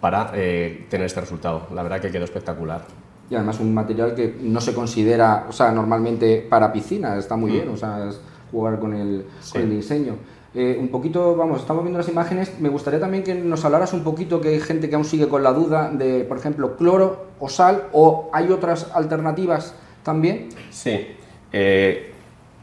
para 0.00 0.32
eh, 0.34 0.86
tener 0.90 1.06
este 1.06 1.22
resultado. 1.22 1.66
La 1.74 1.82
verdad 1.82 1.98
que 1.98 2.10
quedó 2.10 2.24
espectacular. 2.24 2.82
Y 3.30 3.34
además 3.34 3.58
un 3.58 3.72
material 3.72 4.14
que 4.14 4.36
no 4.42 4.60
se 4.60 4.74
considera, 4.74 5.46
o 5.48 5.52
sea, 5.52 5.72
normalmente 5.72 6.46
para 6.48 6.70
piscina, 6.70 7.16
está 7.16 7.36
muy 7.36 7.50
mm. 7.50 7.54
bien, 7.54 7.68
o 7.70 7.76
sea, 7.78 8.10
jugar 8.50 8.78
con 8.78 8.92
el, 8.92 9.24
diseño. 9.70 10.16
Eh, 10.54 10.78
un 10.80 10.88
poquito, 10.88 11.36
vamos, 11.36 11.60
estamos 11.60 11.82
viendo 11.82 11.98
las 11.98 12.08
imágenes. 12.08 12.58
Me 12.58 12.68
gustaría 12.68 12.98
también 12.98 13.22
que 13.22 13.34
nos 13.34 13.64
hablaras 13.64 13.92
un 13.92 14.02
poquito, 14.02 14.40
que 14.40 14.48
hay 14.48 14.60
gente 14.60 14.88
que 14.88 14.94
aún 14.94 15.04
sigue 15.04 15.28
con 15.28 15.42
la 15.42 15.52
duda 15.52 15.90
de, 15.90 16.24
por 16.24 16.38
ejemplo, 16.38 16.76
cloro 16.76 17.26
o 17.38 17.48
sal, 17.48 17.88
o 17.92 18.30
hay 18.32 18.50
otras 18.50 18.90
alternativas 18.94 19.74
también. 20.02 20.48
Sí, 20.70 21.08
eh, 21.52 22.12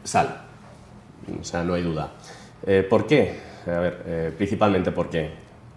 sal, 0.03 0.45
o 1.39 1.43
sea, 1.43 1.63
no 1.63 1.75
hay 1.75 1.83
duda. 1.83 2.13
Eh, 2.65 2.85
¿Por 2.89 3.05
qué? 3.05 3.39
A 3.67 3.79
ver, 3.79 4.33
principalmente 4.37 4.91
porque 4.91 5.31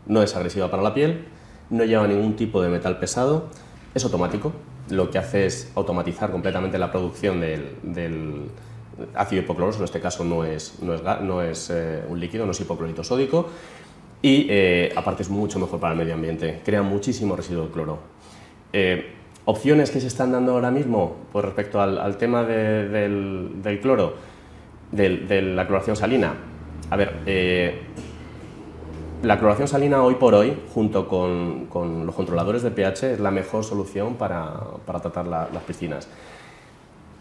no 0.06 0.22
es 0.22 0.36
agresiva 0.36 0.70
para 0.70 0.82
la 0.82 0.92
piel, 0.92 1.26
no 1.70 1.84
lleva 1.84 2.06
ningún 2.06 2.36
tipo 2.36 2.60
de 2.60 2.68
metal 2.68 2.98
pesado, 2.98 3.48
es 3.94 4.04
automático, 4.04 4.52
lo 4.90 5.10
que 5.10 5.16
hace 5.16 5.46
es 5.46 5.70
automatizar 5.74 6.30
completamente 6.30 6.78
la 6.78 6.90
producción 6.90 7.40
del 7.40 8.50
ácido 9.14 9.42
hipocloroso, 9.42 9.78
en 9.78 9.84
este 9.84 10.00
caso 10.00 10.24
no 10.24 10.44
es, 10.44 10.80
no 10.82 10.94
es, 10.94 11.02
no 11.02 11.42
es 11.42 11.70
eh, 11.70 12.02
un 12.08 12.18
líquido, 12.18 12.44
no 12.44 12.52
es 12.52 12.60
hipoclorito 12.60 13.04
sódico, 13.04 13.48
y 14.22 14.46
eh, 14.48 14.92
aparte 14.96 15.22
es 15.22 15.30
mucho 15.30 15.58
mejor 15.58 15.78
para 15.80 15.92
el 15.92 15.98
medio 15.98 16.14
ambiente, 16.14 16.60
crea 16.64 16.82
muchísimo 16.82 17.36
residuo 17.36 17.64
de 17.66 17.70
cloro. 17.70 17.98
Eh, 18.72 19.14
opciones 19.44 19.90
que 19.90 20.00
se 20.00 20.08
están 20.08 20.32
dando 20.32 20.52
ahora 20.52 20.70
mismo 20.70 21.16
pues 21.32 21.44
respecto 21.44 21.80
al, 21.80 22.16
tema 22.18 22.42
del, 22.44 23.62
del, 23.62 23.80
cloro, 23.80 24.14
de 24.92 25.42
la 25.42 25.66
cloración 25.66 25.96
salina. 25.96 26.34
A 26.90 26.96
ver, 26.96 27.14
la 29.22 29.38
cloración 29.38 29.66
salina 29.66 30.02
hoy 30.02 30.14
por 30.14 30.34
hoy, 30.34 30.56
junto 30.72 31.08
con, 31.08 31.66
con, 31.66 32.06
los 32.06 32.14
controladores 32.14 32.62
de 32.62 32.70
pH, 32.70 33.14
es 33.14 33.20
la 33.20 33.30
mejor 33.30 33.64
solución 33.64 34.14
para, 34.14 34.60
para 34.86 35.00
tratar 35.00 35.26
las 35.26 35.62
piscinas. 35.66 36.08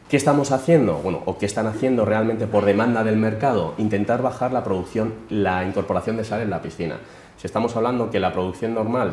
¿Qué 0.10 0.16
estamos 0.16 0.52
haciendo? 0.52 0.96
Bueno, 1.00 1.22
o 1.26 1.38
qué 1.38 1.46
están 1.46 1.68
haciendo 1.68 2.06
realmente 2.06 2.48
por 2.48 2.64
demanda 2.64 3.04
del 3.04 3.18
mercado, 3.18 3.74
intentar 3.78 4.22
bajar 4.22 4.54
la 4.54 4.64
producción, 4.64 5.14
la 5.30 5.66
incorporación 5.66 6.16
de 6.16 6.24
sal 6.24 6.40
en 6.40 6.50
la 6.50 6.62
piscina. 6.62 6.98
Si 7.36 7.46
estamos 7.46 7.76
hablando 7.76 8.10
que 8.10 8.20
la 8.20 8.32
producción 8.32 8.74
normal, 8.74 9.12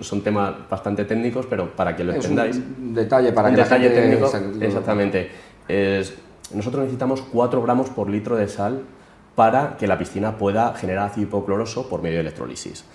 son, 0.00 0.22
temas 0.22 0.54
bastante 0.70 1.04
técnicos, 1.04 1.44
pero 1.44 1.76
para 1.76 1.94
que 1.94 2.02
lo 2.02 2.14
entendáis. 2.14 2.56
Un 2.56 2.94
detalle 2.94 3.32
para 3.32 3.50
un 3.50 3.56
que 3.56 3.62
detalle 3.62 3.90
técnico, 3.90 4.32
exactamente. 4.58 5.30
nosotros 6.54 6.84
necesitamos 6.84 7.20
4 7.20 7.62
gramos 7.62 7.90
por 7.90 8.08
litro 8.08 8.36
de 8.36 8.48
sal 8.48 8.80
para 9.34 9.76
que 9.76 9.86
la 9.86 9.98
piscina 9.98 10.38
pueda 10.38 10.72
generar 10.74 11.08
ácido 11.08 11.26
hipocloroso 11.26 11.90
por 11.90 12.00
medio 12.00 12.16
de 12.16 12.22
electrolisis. 12.22 12.86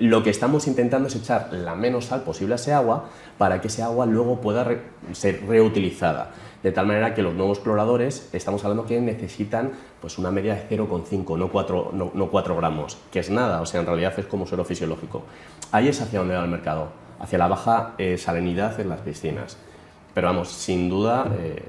Lo 0.00 0.22
que 0.22 0.30
estamos 0.30 0.68
intentando 0.68 1.08
es 1.08 1.16
echar 1.16 1.52
la 1.52 1.74
menos 1.74 2.06
sal 2.06 2.22
posible 2.22 2.54
a 2.54 2.56
ese 2.56 2.72
agua 2.72 3.08
para 3.38 3.60
que 3.60 3.68
ese 3.68 3.82
agua 3.82 4.06
luego 4.06 4.40
pueda 4.40 4.66
ser 5.12 5.44
reutilizada. 5.46 6.30
De 6.62 6.72
tal 6.72 6.86
manera 6.86 7.12
que 7.12 7.22
los 7.22 7.34
nuevos 7.34 7.58
cloradores, 7.58 8.30
estamos 8.32 8.64
hablando 8.64 8.86
que 8.86 9.00
necesitan 9.00 9.72
pues, 10.00 10.16
una 10.16 10.30
media 10.30 10.54
de 10.54 10.68
0,5, 10.78 11.36
no 11.36 11.50
4, 11.50 11.90
no, 11.92 12.30
4 12.30 12.56
gramos, 12.56 12.96
que 13.12 13.18
es 13.18 13.30
nada, 13.30 13.60
o 13.60 13.66
sea, 13.66 13.80
en 13.80 13.86
realidad 13.86 14.14
es 14.16 14.26
como 14.26 14.46
suelo 14.46 14.64
fisiológico. 14.64 15.24
Ahí 15.72 15.88
es 15.88 16.00
hacia 16.00 16.20
donde 16.20 16.36
va 16.36 16.44
el 16.44 16.50
mercado, 16.50 16.88
hacia 17.20 17.38
la 17.38 17.48
baja 17.48 17.94
eh, 17.98 18.16
salinidad 18.16 18.80
en 18.80 18.88
las 18.88 19.00
piscinas. 19.00 19.58
Pero 20.14 20.28
vamos, 20.28 20.48
sin 20.48 20.88
duda, 20.88 21.26
eh, 21.38 21.64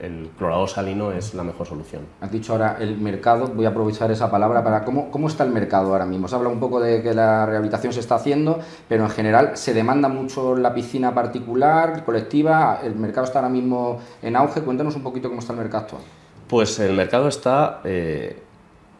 el, 0.00 0.30
clorado 0.38 0.66
salino 0.66 1.12
es 1.12 1.34
la 1.34 1.42
mejor 1.42 1.66
solución. 1.66 2.02
Has 2.20 2.30
dicho 2.30 2.52
ahora 2.52 2.76
el 2.80 2.98
mercado, 2.98 3.48
voy 3.48 3.66
a 3.66 3.68
aprovechar 3.68 4.10
esa 4.10 4.30
palabra 4.30 4.64
para 4.64 4.84
cómo, 4.84 5.10
cómo 5.10 5.28
está 5.28 5.44
el 5.44 5.50
mercado 5.50 5.92
ahora 5.92 6.06
mismo. 6.06 6.28
Se 6.28 6.34
habla 6.34 6.48
un 6.48 6.60
poco 6.60 6.80
de 6.80 7.02
que 7.02 7.14
la 7.14 7.46
rehabilitación 7.46 7.92
se 7.92 8.00
está 8.00 8.16
haciendo, 8.16 8.58
pero 8.88 9.04
en 9.04 9.10
general 9.10 9.56
se 9.56 9.74
demanda 9.74 10.08
mucho 10.08 10.56
la 10.56 10.74
piscina 10.74 11.14
particular, 11.14 12.04
colectiva. 12.04 12.80
El 12.82 12.96
mercado 12.96 13.26
está 13.26 13.38
ahora 13.40 13.50
mismo 13.50 14.00
en 14.22 14.36
auge. 14.36 14.62
Cuéntanos 14.62 14.96
un 14.96 15.02
poquito 15.02 15.28
cómo 15.28 15.40
está 15.40 15.52
el 15.52 15.58
mercado 15.58 15.84
actual. 15.84 16.02
Pues 16.48 16.78
el 16.78 16.94
mercado 16.94 17.28
está 17.28 17.80
eh, 17.84 18.42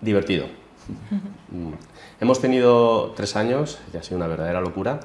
divertido. 0.00 0.46
Hemos 2.20 2.40
tenido 2.40 3.12
tres 3.16 3.36
años, 3.36 3.78
y 3.92 3.96
ha 3.96 4.02
sido 4.02 4.16
una 4.16 4.26
verdadera 4.26 4.60
locura. 4.60 5.00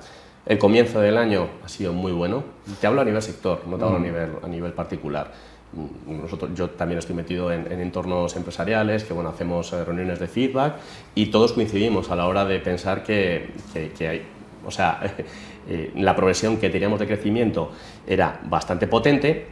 El 0.49 0.57
comienzo 0.57 0.99
del 0.99 1.15
año 1.15 1.47
ha 1.63 1.69
sido 1.69 1.93
muy 1.93 2.11
bueno. 2.11 2.43
Te 2.81 2.87
hablo 2.87 3.01
a 3.01 3.05
nivel 3.05 3.21
sector, 3.21 3.61
no 3.67 3.77
te 3.77 3.83
hablo 3.83 3.97
a, 3.97 3.99
mm. 3.99 4.03
nivel, 4.03 4.29
a 4.41 4.47
nivel 4.47 4.73
particular. 4.73 5.31
Mm, 5.73 6.21
nosotros, 6.23 6.49
yo 6.55 6.71
también 6.71 6.97
estoy 6.97 7.15
metido 7.15 7.51
en, 7.51 7.71
entornos 7.71 8.35
empresariales, 8.35 9.03
que 9.03 9.13
bueno, 9.13 9.29
hacemos 9.29 9.71
eh, 9.73 9.85
reuniones 9.85 10.17
de 10.17 10.27
feedback 10.27 10.77
y 11.13 11.27
todos 11.27 11.53
coincidimos 11.53 12.09
a 12.09 12.15
la 12.15 12.25
hora 12.25 12.45
de 12.45 12.57
pensar 12.61 13.03
que, 13.03 13.51
que, 13.95 14.07
hay, 14.07 14.23
o 14.65 14.71
sea, 14.71 14.99
eh, 15.69 15.91
la 15.95 16.15
progresión 16.15 16.57
que 16.57 16.71
teníamos 16.71 16.99
de 16.99 17.05
crecimiento 17.05 17.69
era 18.07 18.41
bastante 18.45 18.87
potente, 18.87 19.45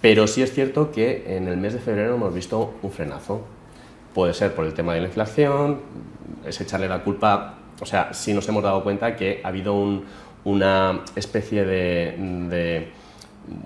pero 0.00 0.26
sí 0.26 0.42
es 0.42 0.52
cierto 0.52 0.90
que 0.90 1.36
en 1.36 1.46
el 1.46 1.56
mes 1.56 1.74
de 1.74 1.78
febrero 1.78 2.16
hemos 2.16 2.34
visto 2.34 2.74
un 2.82 2.90
frenazo. 2.90 3.42
Puede 4.12 4.34
ser 4.34 4.56
por 4.56 4.64
el 4.64 4.74
tema 4.74 4.92
de 4.94 5.02
la 5.02 5.06
inflación, 5.06 5.78
es 6.44 6.60
echarle 6.60 6.88
la 6.88 7.04
culpa, 7.04 7.58
o 7.80 7.86
sea, 7.86 8.12
sí 8.12 8.34
nos 8.34 8.48
hemos 8.48 8.62
dado 8.62 8.82
cuenta 8.82 9.16
que 9.16 9.40
ha 9.42 9.48
habido 9.48 9.74
un, 9.74 10.04
una 10.44 11.02
especie 11.16 11.64
de, 11.64 12.92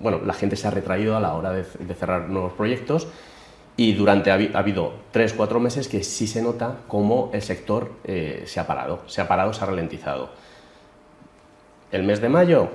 Bueno, 0.01 0.21
la 0.25 0.33
gente 0.33 0.55
se 0.55 0.67
ha 0.67 0.71
retraído 0.71 1.15
a 1.15 1.19
la 1.19 1.33
hora 1.33 1.51
de, 1.51 1.63
cerrar 1.63 2.29
nuevos 2.29 2.53
proyectos 2.53 3.07
y 3.75 3.93
durante 3.93 4.31
ha, 4.31 4.33
habido 4.33 4.93
tres, 5.11 5.33
cuatro 5.33 5.59
meses 5.59 5.87
que 5.87 6.03
sí 6.03 6.25
se 6.25 6.41
nota 6.41 6.79
cómo 6.87 7.29
el 7.33 7.41
sector 7.41 7.91
eh, 8.03 8.43
se 8.45 8.59
ha 8.59 8.65
parado, 8.65 9.01
se 9.05 9.21
ha 9.21 9.27
parado, 9.27 9.53
se 9.53 9.63
ha 9.63 9.67
ralentizado. 9.67 10.29
El 11.91 12.03
mes 12.03 12.19
de 12.19 12.27
mayo, 12.27 12.69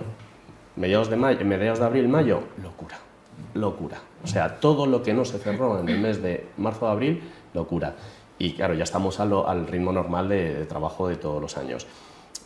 mediados 0.77 1.11
de, 1.11 1.17
mayo, 1.17 1.45
mediados 1.45 1.81
de 1.81 1.85
abril, 1.85 2.09
mayo, 2.09 2.45
locura, 2.63 2.99
locura. 3.55 3.99
O 4.23 4.27
sea, 4.29 4.61
todo 4.61 4.87
lo 4.87 5.03
que 5.03 5.13
no 5.13 5.25
se 5.25 5.39
cerró 5.39 5.81
en 5.81 5.89
el 5.89 5.99
mes 5.99 6.23
de 6.23 6.47
marzo 6.57 6.87
abril, 6.87 7.23
locura. 7.53 7.95
Y 8.39 8.55
claro, 8.55 8.75
ya 8.75 8.85
estamos 8.85 9.19
al 9.21 9.67
ritmo 9.67 9.93
normal 9.93 10.29
de 10.29 10.67
trabajo 10.67 11.09
de 11.09 11.17
todos 11.17 11.43
los 11.43 11.57
años. 11.57 11.87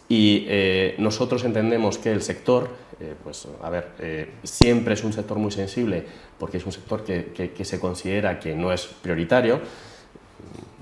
Y 0.08 0.44
eh, 0.48 0.94
nosotros 0.98 1.44
entendemos 1.44 1.98
que 1.98 2.12
el 2.12 2.22
sector, 2.22 2.70
eh, 3.00 3.14
pues 3.22 3.48
a 3.62 3.70
ver, 3.70 3.88
eh, 3.98 4.30
siempre 4.44 4.94
es 4.94 5.02
un 5.02 5.12
sector 5.12 5.38
muy 5.38 5.50
sensible 5.50 6.04
porque 6.38 6.58
es 6.58 6.66
un 6.66 6.72
sector 6.72 7.02
que, 7.02 7.32
que, 7.32 7.64
se 7.64 7.80
considera 7.80 8.38
que 8.38 8.54
no 8.54 8.72
es 8.72 8.86
prioritario. 8.86 9.60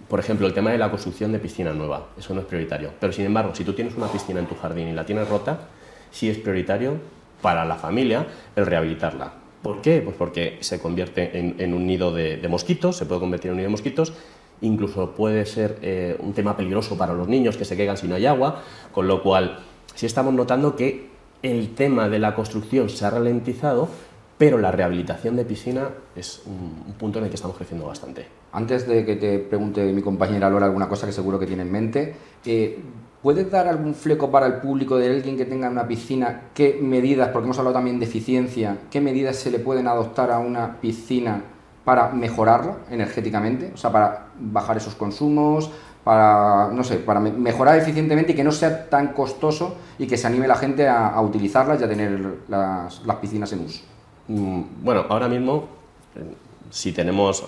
Por 0.09 0.21
ejemplo, 0.21 0.47
el 0.47 0.53
tema 0.53 0.73
de 0.73 0.79
la 0.79 0.91
construcción 0.91 1.33
de 1.33 1.39
piscina 1.39 1.73
nueva, 1.73 2.09
eso 2.19 2.35
no 2.35 2.41
es 2.41 2.47
prioritario. 2.47 2.91
Pero 3.01 3.13
sin 3.13 3.25
embargo, 3.25 3.55
si 3.55 3.65
tú 3.65 3.73
tienes 3.73 3.95
una 3.97 4.09
piscina 4.09 4.41
en 4.41 4.47
tu 4.47 4.57
jardín 4.57 4.89
y 4.89 4.93
la 4.93 5.07
tienes 5.07 5.27
rota, 5.29 5.69
sí 6.11 6.29
es 6.29 6.37
prioritario 6.37 6.99
para 7.41 7.65
la 7.65 7.77
familia 7.77 8.27
el 8.55 8.67
rehabilitarla. 8.67 9.33
¿Por 9.63 9.81
qué? 9.81 10.03
Pues 10.03 10.15
porque 10.17 10.59
se 10.61 10.79
convierte 10.79 11.31
en, 11.39 11.73
un 11.73 11.87
nido 11.87 12.13
de, 12.13 12.37
de 12.37 12.49
mosquitos, 12.49 12.99
se 12.99 13.07
puede 13.07 13.21
convertir 13.21 13.49
en 13.49 13.53
un 13.53 13.57
nido 13.59 13.69
de 13.69 13.71
mosquitos 13.71 14.13
incluso 14.61 15.11
puede 15.11 15.47
ser 15.47 15.79
eh, 15.83 16.17
un 16.21 16.33
tema 16.33 16.57
peligroso 16.57 16.97
para 16.97 17.15
los 17.15 17.29
niños 17.29 17.57
que 17.57 17.65
se 17.65 17.77
quedan 17.77 17.97
si 17.97 18.09
no 18.09 18.15
hay 18.15 18.27
agua, 18.27 18.63
con 18.93 19.07
lo 19.07 19.23
cual 19.23 19.59
sí 19.95 20.07
estamos 20.07 20.35
notando 20.35 20.77
que 20.77 21.09
el 21.43 21.75
tema 21.75 22.09
de 22.09 22.19
la 22.19 22.35
construcción 22.35 22.89
se 22.89 23.05
ha 23.05 23.11
ralentizado, 23.11 23.89
pero 24.39 24.59
la 24.59 24.73
rehabilitación 24.73 25.37
de 25.37 25.45
piscina 25.45 25.91
es 26.17 26.43
un, 26.47 26.95
punto 26.95 27.19
en 27.19 27.25
el 27.25 27.31
que 27.31 27.37
estamos 27.37 27.57
creciendo 27.57 27.87
bastante. 27.87 28.27
Antes 28.53 28.87
de 28.89 29.05
que 29.05 29.17
te 29.17 29.39
pregunte 29.39 29.93
mi 29.93 30.03
compañera 30.03 30.49
Laura 30.49 30.67
alguna 30.67 30.89
cosa 30.89 31.07
que 31.07 31.13
seguro 31.13 31.39
que 31.39 31.47
tiene 31.47 31.63
en 31.63 31.71
mente, 31.71 32.17
eh, 32.45 32.79
¿puedes 33.23 33.51
dar 33.51 33.69
algún 33.69 33.95
fleco 33.95 34.31
para 34.31 34.47
el 34.47 34.55
público 34.55 34.97
de 34.97 35.11
alguien 35.11 35.37
que 35.37 35.45
tenga 35.45 35.69
una 35.69 35.87
piscina? 35.87 36.49
¿Qué 36.55 36.79
medidas, 36.81 37.29
porque 37.29 37.45
hemos 37.45 37.59
hablado 37.59 37.75
también 37.75 37.99
de 37.99 38.07
eficiencia, 38.07 38.79
qué 38.91 39.01
medidas 39.01 39.37
se 39.37 39.51
le 39.51 39.59
pueden 39.59 39.87
adoptar 39.87 40.31
a 40.31 40.39
una 40.39 40.81
piscina 40.81 41.45
para 41.85 42.09
mejorarla 42.09 42.77
energéticamente, 42.91 43.73
o 43.75 43.77
sea, 43.77 43.93
para 43.93 44.29
bajar 44.39 44.77
esos 44.77 44.95
consumos, 44.95 45.71
para, 46.05 46.69
no 46.73 46.85
sé, 46.85 46.97
para 46.97 47.19
mejorar 47.19 47.79
eficientemente 47.79 48.33
y 48.33 48.35
que 48.35 48.45
no 48.45 48.53
sea 48.53 48.89
tan 48.89 49.09
costoso 49.09 49.75
y 49.99 50.07
que 50.07 50.17
se 50.17 50.27
anime 50.27 50.47
la 50.47 50.57
gente 50.57 50.87
a, 50.87 51.19
utilizarlas 51.21 51.81
y 51.81 51.85
a 51.85 51.89
tener 51.89 52.39
las, 52.49 53.01
piscinas 53.21 53.53
en 53.53 53.65
uso. 53.65 53.83
Mm, 54.29 54.63
bueno, 54.83 55.07
ahora 55.09 55.29
mismo, 55.29 55.65
eh, 56.15 56.35
si 56.71 56.93
tenemos, 56.93 57.47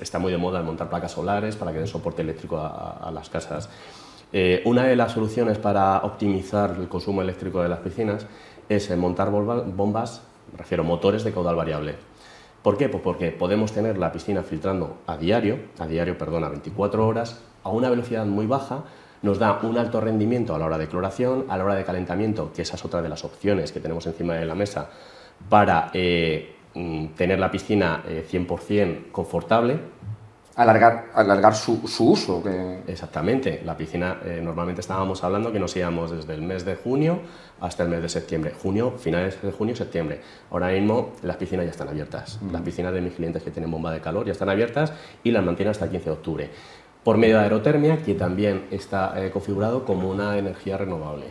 está 0.00 0.18
muy 0.20 0.30
de 0.30 0.38
moda 0.38 0.62
montar 0.62 0.88
placas 0.88 1.12
solares 1.12 1.56
para 1.56 1.72
que 1.72 1.78
den 1.78 1.88
soporte 1.88 2.22
eléctrico 2.22 2.58
a, 2.58 3.10
las 3.12 3.28
casas. 3.28 3.68
Eh, 4.32 4.62
una 4.64 4.84
de 4.84 4.96
las 4.96 5.12
soluciones 5.12 5.58
para 5.58 5.98
optimizar 5.98 6.76
el 6.78 6.88
consumo 6.88 7.22
eléctrico 7.22 7.62
de 7.62 7.68
las 7.68 7.80
piscinas 7.80 8.26
es 8.68 8.96
montar 8.96 9.30
bombas, 9.30 10.22
me 10.52 10.58
refiero 10.58 10.84
motores 10.84 11.24
de 11.24 11.32
caudal 11.32 11.56
variable. 11.56 11.96
¿Por 12.64 12.78
qué? 12.78 12.88
Pues 12.88 13.02
porque 13.02 13.30
podemos 13.30 13.72
tener 13.72 13.98
la 13.98 14.10
piscina 14.10 14.42
filtrando 14.42 14.96
a 15.06 15.18
diario, 15.18 15.58
a 15.78 15.86
diario, 15.86 16.16
perdón, 16.16 16.44
a 16.44 16.48
24 16.48 17.06
horas, 17.06 17.42
a 17.62 17.68
una 17.68 17.90
velocidad 17.90 18.24
muy 18.24 18.46
baja, 18.46 18.84
nos 19.20 19.38
da 19.38 19.60
un 19.62 19.76
alto 19.76 20.00
rendimiento 20.00 20.54
a 20.54 20.58
la 20.58 20.64
hora 20.64 20.78
de 20.78 20.88
cloración, 20.88 21.44
a 21.50 21.58
la 21.58 21.64
hora 21.66 21.74
de 21.74 21.84
calentamiento, 21.84 22.54
que 22.54 22.62
esa 22.62 22.76
es 22.76 22.84
otra 22.86 23.02
de 23.02 23.10
las 23.10 23.22
opciones 23.22 23.70
que 23.70 23.80
tenemos 23.80 24.06
encima 24.06 24.32
de 24.32 24.46
la 24.46 24.54
mesa 24.54 24.88
para 25.50 25.90
eh, 25.92 26.56
mm, 26.72 27.08
tener 27.08 27.38
la 27.38 27.50
piscina 27.50 28.02
100% 28.08 28.70
eh, 28.70 29.08
confortable. 29.12 29.78
Alargar, 30.56 31.06
alargar 31.14 31.54
su, 31.54 31.80
uso. 31.82 32.42
Exactamente. 32.86 33.62
La 33.64 33.76
piscina, 33.76 34.20
eh, 34.24 34.40
normalmente 34.42 34.80
estábamos 34.80 35.24
hablando 35.24 35.52
que 35.52 35.58
nos 35.58 35.74
íbamos 35.76 36.12
desde 36.12 36.34
el 36.34 36.42
mes 36.42 36.64
de 36.64 36.76
junio 36.76 37.20
hasta 37.60 37.82
el 37.82 37.88
mes 37.88 38.02
de 38.02 38.08
septiembre. 38.08 38.52
Junio, 38.62 38.92
finales 38.98 39.42
de 39.42 39.50
junio, 39.50 39.74
septiembre. 39.74 40.20
Ahora 40.50 40.68
mismo 40.68 41.12
las 41.22 41.36
piscinas 41.36 41.64
ya 41.64 41.72
están 41.72 41.88
abiertas. 41.88 42.38
Las 42.52 42.62
piscinas 42.62 42.92
de 42.92 43.00
mis 43.00 43.14
clientes 43.14 43.42
que 43.42 43.50
tienen 43.50 43.70
bomba 43.70 43.90
de 43.90 44.00
calor 44.00 44.26
ya 44.26 44.32
están 44.32 44.48
abiertas 44.48 44.92
y 45.24 45.32
las 45.32 45.44
mantienen 45.44 45.72
hasta 45.72 45.86
el 45.86 45.90
15 45.90 46.04
de 46.04 46.12
octubre 46.12 46.50
por 47.04 47.18
medio 47.18 47.36
de 47.36 47.42
aerotermia, 47.42 47.98
que 48.02 48.14
también 48.14 48.64
está 48.70 49.12
eh, 49.22 49.30
configurado 49.30 49.84
como 49.84 50.10
una 50.10 50.38
energía 50.38 50.78
renovable. 50.78 51.26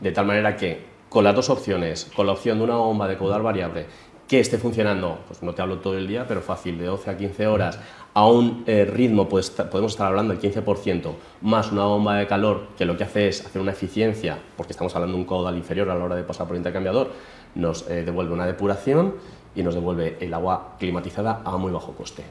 De 0.00 0.12
tal 0.12 0.26
manera 0.26 0.56
que 0.56 0.84
con 1.08 1.24
las 1.24 1.34
dos 1.34 1.48
opciones, 1.48 2.10
con 2.14 2.26
la 2.26 2.32
opción 2.32 2.58
de 2.58 2.64
una 2.64 2.76
bomba 2.76 3.08
de 3.08 3.16
caudal 3.16 3.42
variable 3.42 3.86
que 4.28 4.40
esté 4.40 4.58
funcionando, 4.58 5.18
pues 5.28 5.42
no 5.42 5.54
te 5.54 5.62
hablo 5.62 5.78
todo 5.78 5.96
el 5.96 6.06
día, 6.06 6.26
pero 6.26 6.40
fácil, 6.40 6.78
de 6.78 6.86
12 6.86 7.10
a 7.10 7.16
15 7.16 7.46
horas, 7.46 7.78
a 8.12 8.26
un 8.26 8.64
eh, 8.66 8.84
ritmo, 8.84 9.28
pues 9.28 9.50
podemos 9.50 9.92
estar 9.92 10.08
hablando 10.08 10.34
del 10.34 10.42
15%, 10.42 11.12
más 11.42 11.70
una 11.70 11.84
bomba 11.84 12.16
de 12.16 12.26
calor 12.26 12.68
que 12.76 12.84
lo 12.84 12.96
que 12.96 13.04
hace 13.04 13.28
es 13.28 13.44
hacer 13.44 13.62
una 13.62 13.72
eficiencia, 13.72 14.38
porque 14.56 14.72
estamos 14.72 14.94
hablando 14.96 15.16
de 15.16 15.22
un 15.22 15.28
caudal 15.28 15.56
inferior 15.56 15.90
a 15.90 15.94
la 15.94 16.04
hora 16.04 16.16
de 16.16 16.24
pasar 16.24 16.46
por 16.46 16.56
el 16.56 16.60
intercambiador, 16.60 17.10
nos 17.54 17.88
eh, 17.88 18.04
devuelve 18.04 18.32
una 18.32 18.46
depuración 18.46 19.14
y 19.54 19.62
nos 19.62 19.74
devuelve 19.74 20.16
el 20.20 20.34
agua 20.34 20.76
climatizada 20.78 21.42
a 21.44 21.56
muy 21.56 21.72
bajo 21.72 21.92
coste 21.92 22.24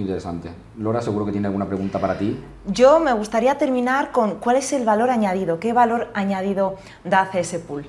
interesante. 0.00 0.50
Lora, 0.78 1.02
seguro 1.02 1.26
que 1.26 1.32
tiene 1.32 1.48
alguna 1.48 1.66
pregunta 1.66 1.98
para 1.98 2.16
ti. 2.16 2.38
Yo 2.66 3.00
me 3.00 3.12
gustaría 3.12 3.58
terminar 3.58 4.12
con 4.12 4.36
cuál 4.36 4.56
es 4.56 4.72
el 4.72 4.84
valor 4.84 5.10
añadido, 5.10 5.58
qué 5.58 5.72
valor 5.72 6.08
añadido 6.14 6.76
da 7.04 7.28
CS 7.32 7.58
Pool. 7.66 7.86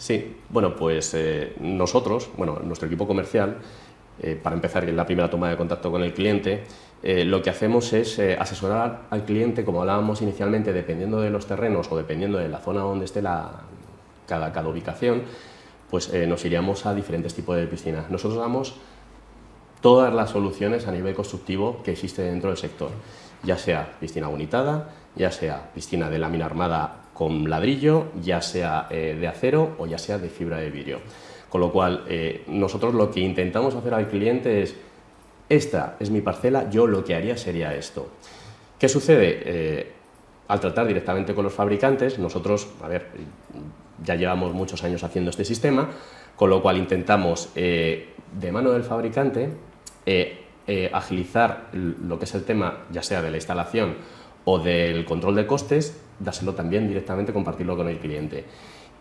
Sí, 0.00 0.34
bueno, 0.48 0.74
pues 0.74 1.12
eh, 1.12 1.52
nosotros, 1.60 2.30
bueno, 2.38 2.58
nuestro 2.64 2.86
equipo 2.86 3.06
comercial, 3.06 3.58
eh, 4.22 4.34
para 4.42 4.56
empezar 4.56 4.88
la 4.88 5.04
primera 5.04 5.28
toma 5.28 5.50
de 5.50 5.58
contacto 5.58 5.90
con 5.90 6.02
el 6.02 6.14
cliente, 6.14 6.64
eh, 7.02 7.26
lo 7.26 7.42
que 7.42 7.50
hacemos 7.50 7.92
es 7.92 8.18
asesorar 8.18 9.02
al 9.10 9.26
cliente, 9.26 9.62
como 9.62 9.82
hablábamos 9.82 10.22
inicialmente, 10.22 10.72
dependiendo 10.72 11.20
de 11.20 11.28
los 11.28 11.46
terrenos 11.46 11.92
o 11.92 11.98
dependiendo 11.98 12.38
de 12.38 12.48
la 12.48 12.60
zona 12.60 12.80
donde 12.80 13.04
esté 13.04 13.20
la, 13.20 13.60
cada, 14.26 14.66
ubicación, 14.66 15.20
pues 15.90 16.10
nos 16.26 16.42
iríamos 16.46 16.86
a 16.86 16.94
diferentes 16.94 17.34
tipos 17.34 17.56
de 17.56 17.66
piscinas. 17.66 18.10
Nosotros 18.10 18.40
damos 18.40 18.76
todas 19.82 20.14
las 20.14 20.30
soluciones 20.30 20.86
a 20.86 20.92
nivel 20.92 21.14
constructivo 21.14 21.82
que 21.82 21.92
existe 21.92 22.22
dentro 22.22 22.48
del 22.48 22.56
sector, 22.56 22.88
ya 23.42 23.58
sea 23.58 23.98
piscina 24.00 24.28
bonitada, 24.28 24.94
ya 25.14 25.30
sea 25.30 25.72
piscina 25.74 26.08
de 26.08 26.18
lámina 26.18 26.46
armada 26.46 26.99
con 27.20 27.50
ladrillo, 27.50 28.06
ya 28.22 28.40
sea 28.40 28.86
eh, 28.88 29.14
de 29.20 29.28
acero 29.28 29.74
o 29.76 29.86
ya 29.86 29.98
sea 29.98 30.16
de 30.16 30.30
fibra 30.30 30.56
de 30.56 30.70
vidrio. 30.70 31.00
Con 31.50 31.60
lo 31.60 31.70
cual, 31.70 32.04
eh, 32.08 32.44
nosotros 32.46 32.94
lo 32.94 33.10
que 33.10 33.20
intentamos 33.20 33.74
hacer 33.74 33.92
al 33.92 34.08
cliente 34.08 34.62
es, 34.62 34.74
esta 35.50 35.96
es 36.00 36.08
mi 36.08 36.22
parcela, 36.22 36.70
yo 36.70 36.86
lo 36.86 37.04
que 37.04 37.14
haría 37.14 37.36
sería 37.36 37.74
esto. 37.74 38.08
¿Qué 38.78 38.88
sucede? 38.88 39.42
Eh, 39.44 39.92
al 40.48 40.60
tratar 40.60 40.86
directamente 40.86 41.34
con 41.34 41.44
los 41.44 41.52
fabricantes, 41.52 42.18
nosotros, 42.18 42.68
a 42.82 42.88
ver, 42.88 43.08
ya 44.02 44.14
llevamos 44.14 44.54
muchos 44.54 44.82
años 44.82 45.04
haciendo 45.04 45.28
este 45.28 45.44
sistema, 45.44 45.90
con 46.36 46.48
lo 46.48 46.62
cual 46.62 46.78
intentamos 46.78 47.52
de 47.54 48.06
mano 48.50 48.70
del 48.70 48.82
fabricante 48.82 49.50
agilizar 50.90 51.68
lo 51.74 52.18
que 52.18 52.24
es 52.24 52.34
el 52.34 52.44
tema, 52.44 52.86
ya 52.90 53.02
sea 53.02 53.20
de 53.20 53.30
la 53.30 53.36
instalación 53.36 53.96
o 54.44 54.58
del 54.58 55.04
control 55.04 55.36
de 55.36 55.46
costes, 55.46 56.00
dárselo 56.18 56.54
también 56.54 56.88
directamente, 56.88 57.32
compartirlo 57.32 57.76
con 57.76 57.88
el 57.88 57.98
cliente. 57.98 58.44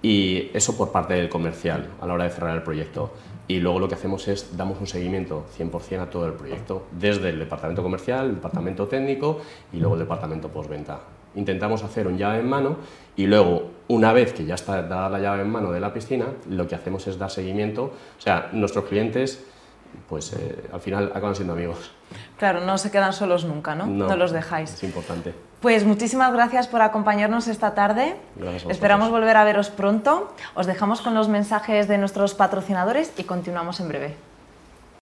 Y 0.02 0.49
eso 0.54 0.78
por 0.78 0.91
parte 0.91 1.13
del 1.13 1.30
comercial 1.30 1.89
a 1.99 2.08
la 2.08 2.13
hora 2.13 2.23
de 2.23 2.30
cerrar 2.30 2.56
el 2.56 2.63
proyecto. 2.63 3.12
Y 3.47 3.60
luego 3.60 3.80
lo 3.80 3.88
que 3.88 3.95
hacemos 3.95 4.28
es 4.28 4.56
damos 4.56 4.80
un 4.80 4.88
seguimiento 4.88 5.45
100% 5.58 6.02
a 6.02 6.10
todo 6.10 6.28
el 6.28 6.34
proyecto, 6.34 6.86
desde 6.91 7.30
el 7.30 7.39
departamento 7.39 7.82
comercial, 7.82 8.28
el 8.28 8.36
departamento 8.36 8.88
técnico 8.88 9.41
y 9.73 9.78
luego 9.78 9.95
el 9.95 10.02
departamento 10.02 10.49
postventa. 10.49 10.99
Intentamos 11.36 11.84
hacer 11.84 12.08
un 12.08 12.17
llave 12.17 12.39
en 12.39 12.47
mano 12.47 12.78
y 13.15 13.28
luego, 13.28 13.71
una 13.88 14.13
vez 14.13 14.34
que 14.34 14.45
ya 14.45 14.56
está 14.56 14.82
dada 14.84 15.10
la 15.10 15.19
llave 15.19 15.41
en 15.41 15.49
mano 15.49 15.71
de 15.71 15.80
la 15.80 15.93
piscina, 15.93 16.28
lo 16.49 16.67
que 16.67 16.75
hacemos 16.75 17.06
es 17.08 17.17
dar 17.17 17.30
seguimiento. 17.30 17.86
O 18.17 18.21
sea, 18.21 18.49
nuestros 18.54 18.86
clientes 18.86 19.43
pues 20.08 20.34
eh, 20.34 20.69
al 20.71 20.82
final 20.82 21.12
acaban 21.13 21.36
siendo 21.36 21.54
amigos. 21.54 21.91
Claro, 22.38 22.62
no 22.62 22.78
se 22.78 22.91
quedan 22.91 23.13
solos 23.13 23.45
nunca, 23.45 23.75
¿no? 23.75 23.86
No, 23.86 24.15
los 24.15 24.32
dejáis. 24.32 24.73
Es 24.73 24.84
importante. 24.84 25.34
Pues 25.62 25.86
muchísimas 25.86 26.32
gracias 26.32 26.67
por 26.67 26.82
acompañarnos 26.82 27.47
esta 27.47 27.75
tarde. 27.75 28.15
Gracias 28.36 28.71
Esperamos 28.71 29.10
volver 29.12 29.36
a 29.38 29.43
veros 29.43 29.69
pronto. 29.69 30.34
Os 30.56 30.65
dejamos 30.65 31.02
con 31.02 31.13
los 31.13 31.28
mensajes 31.28 31.88
de 31.88 31.97
nuestros 31.97 32.34
patrocinadores 32.34 33.12
y 33.17 33.23
continuamos 33.23 33.80
en 33.80 33.88
breve. 33.89 34.28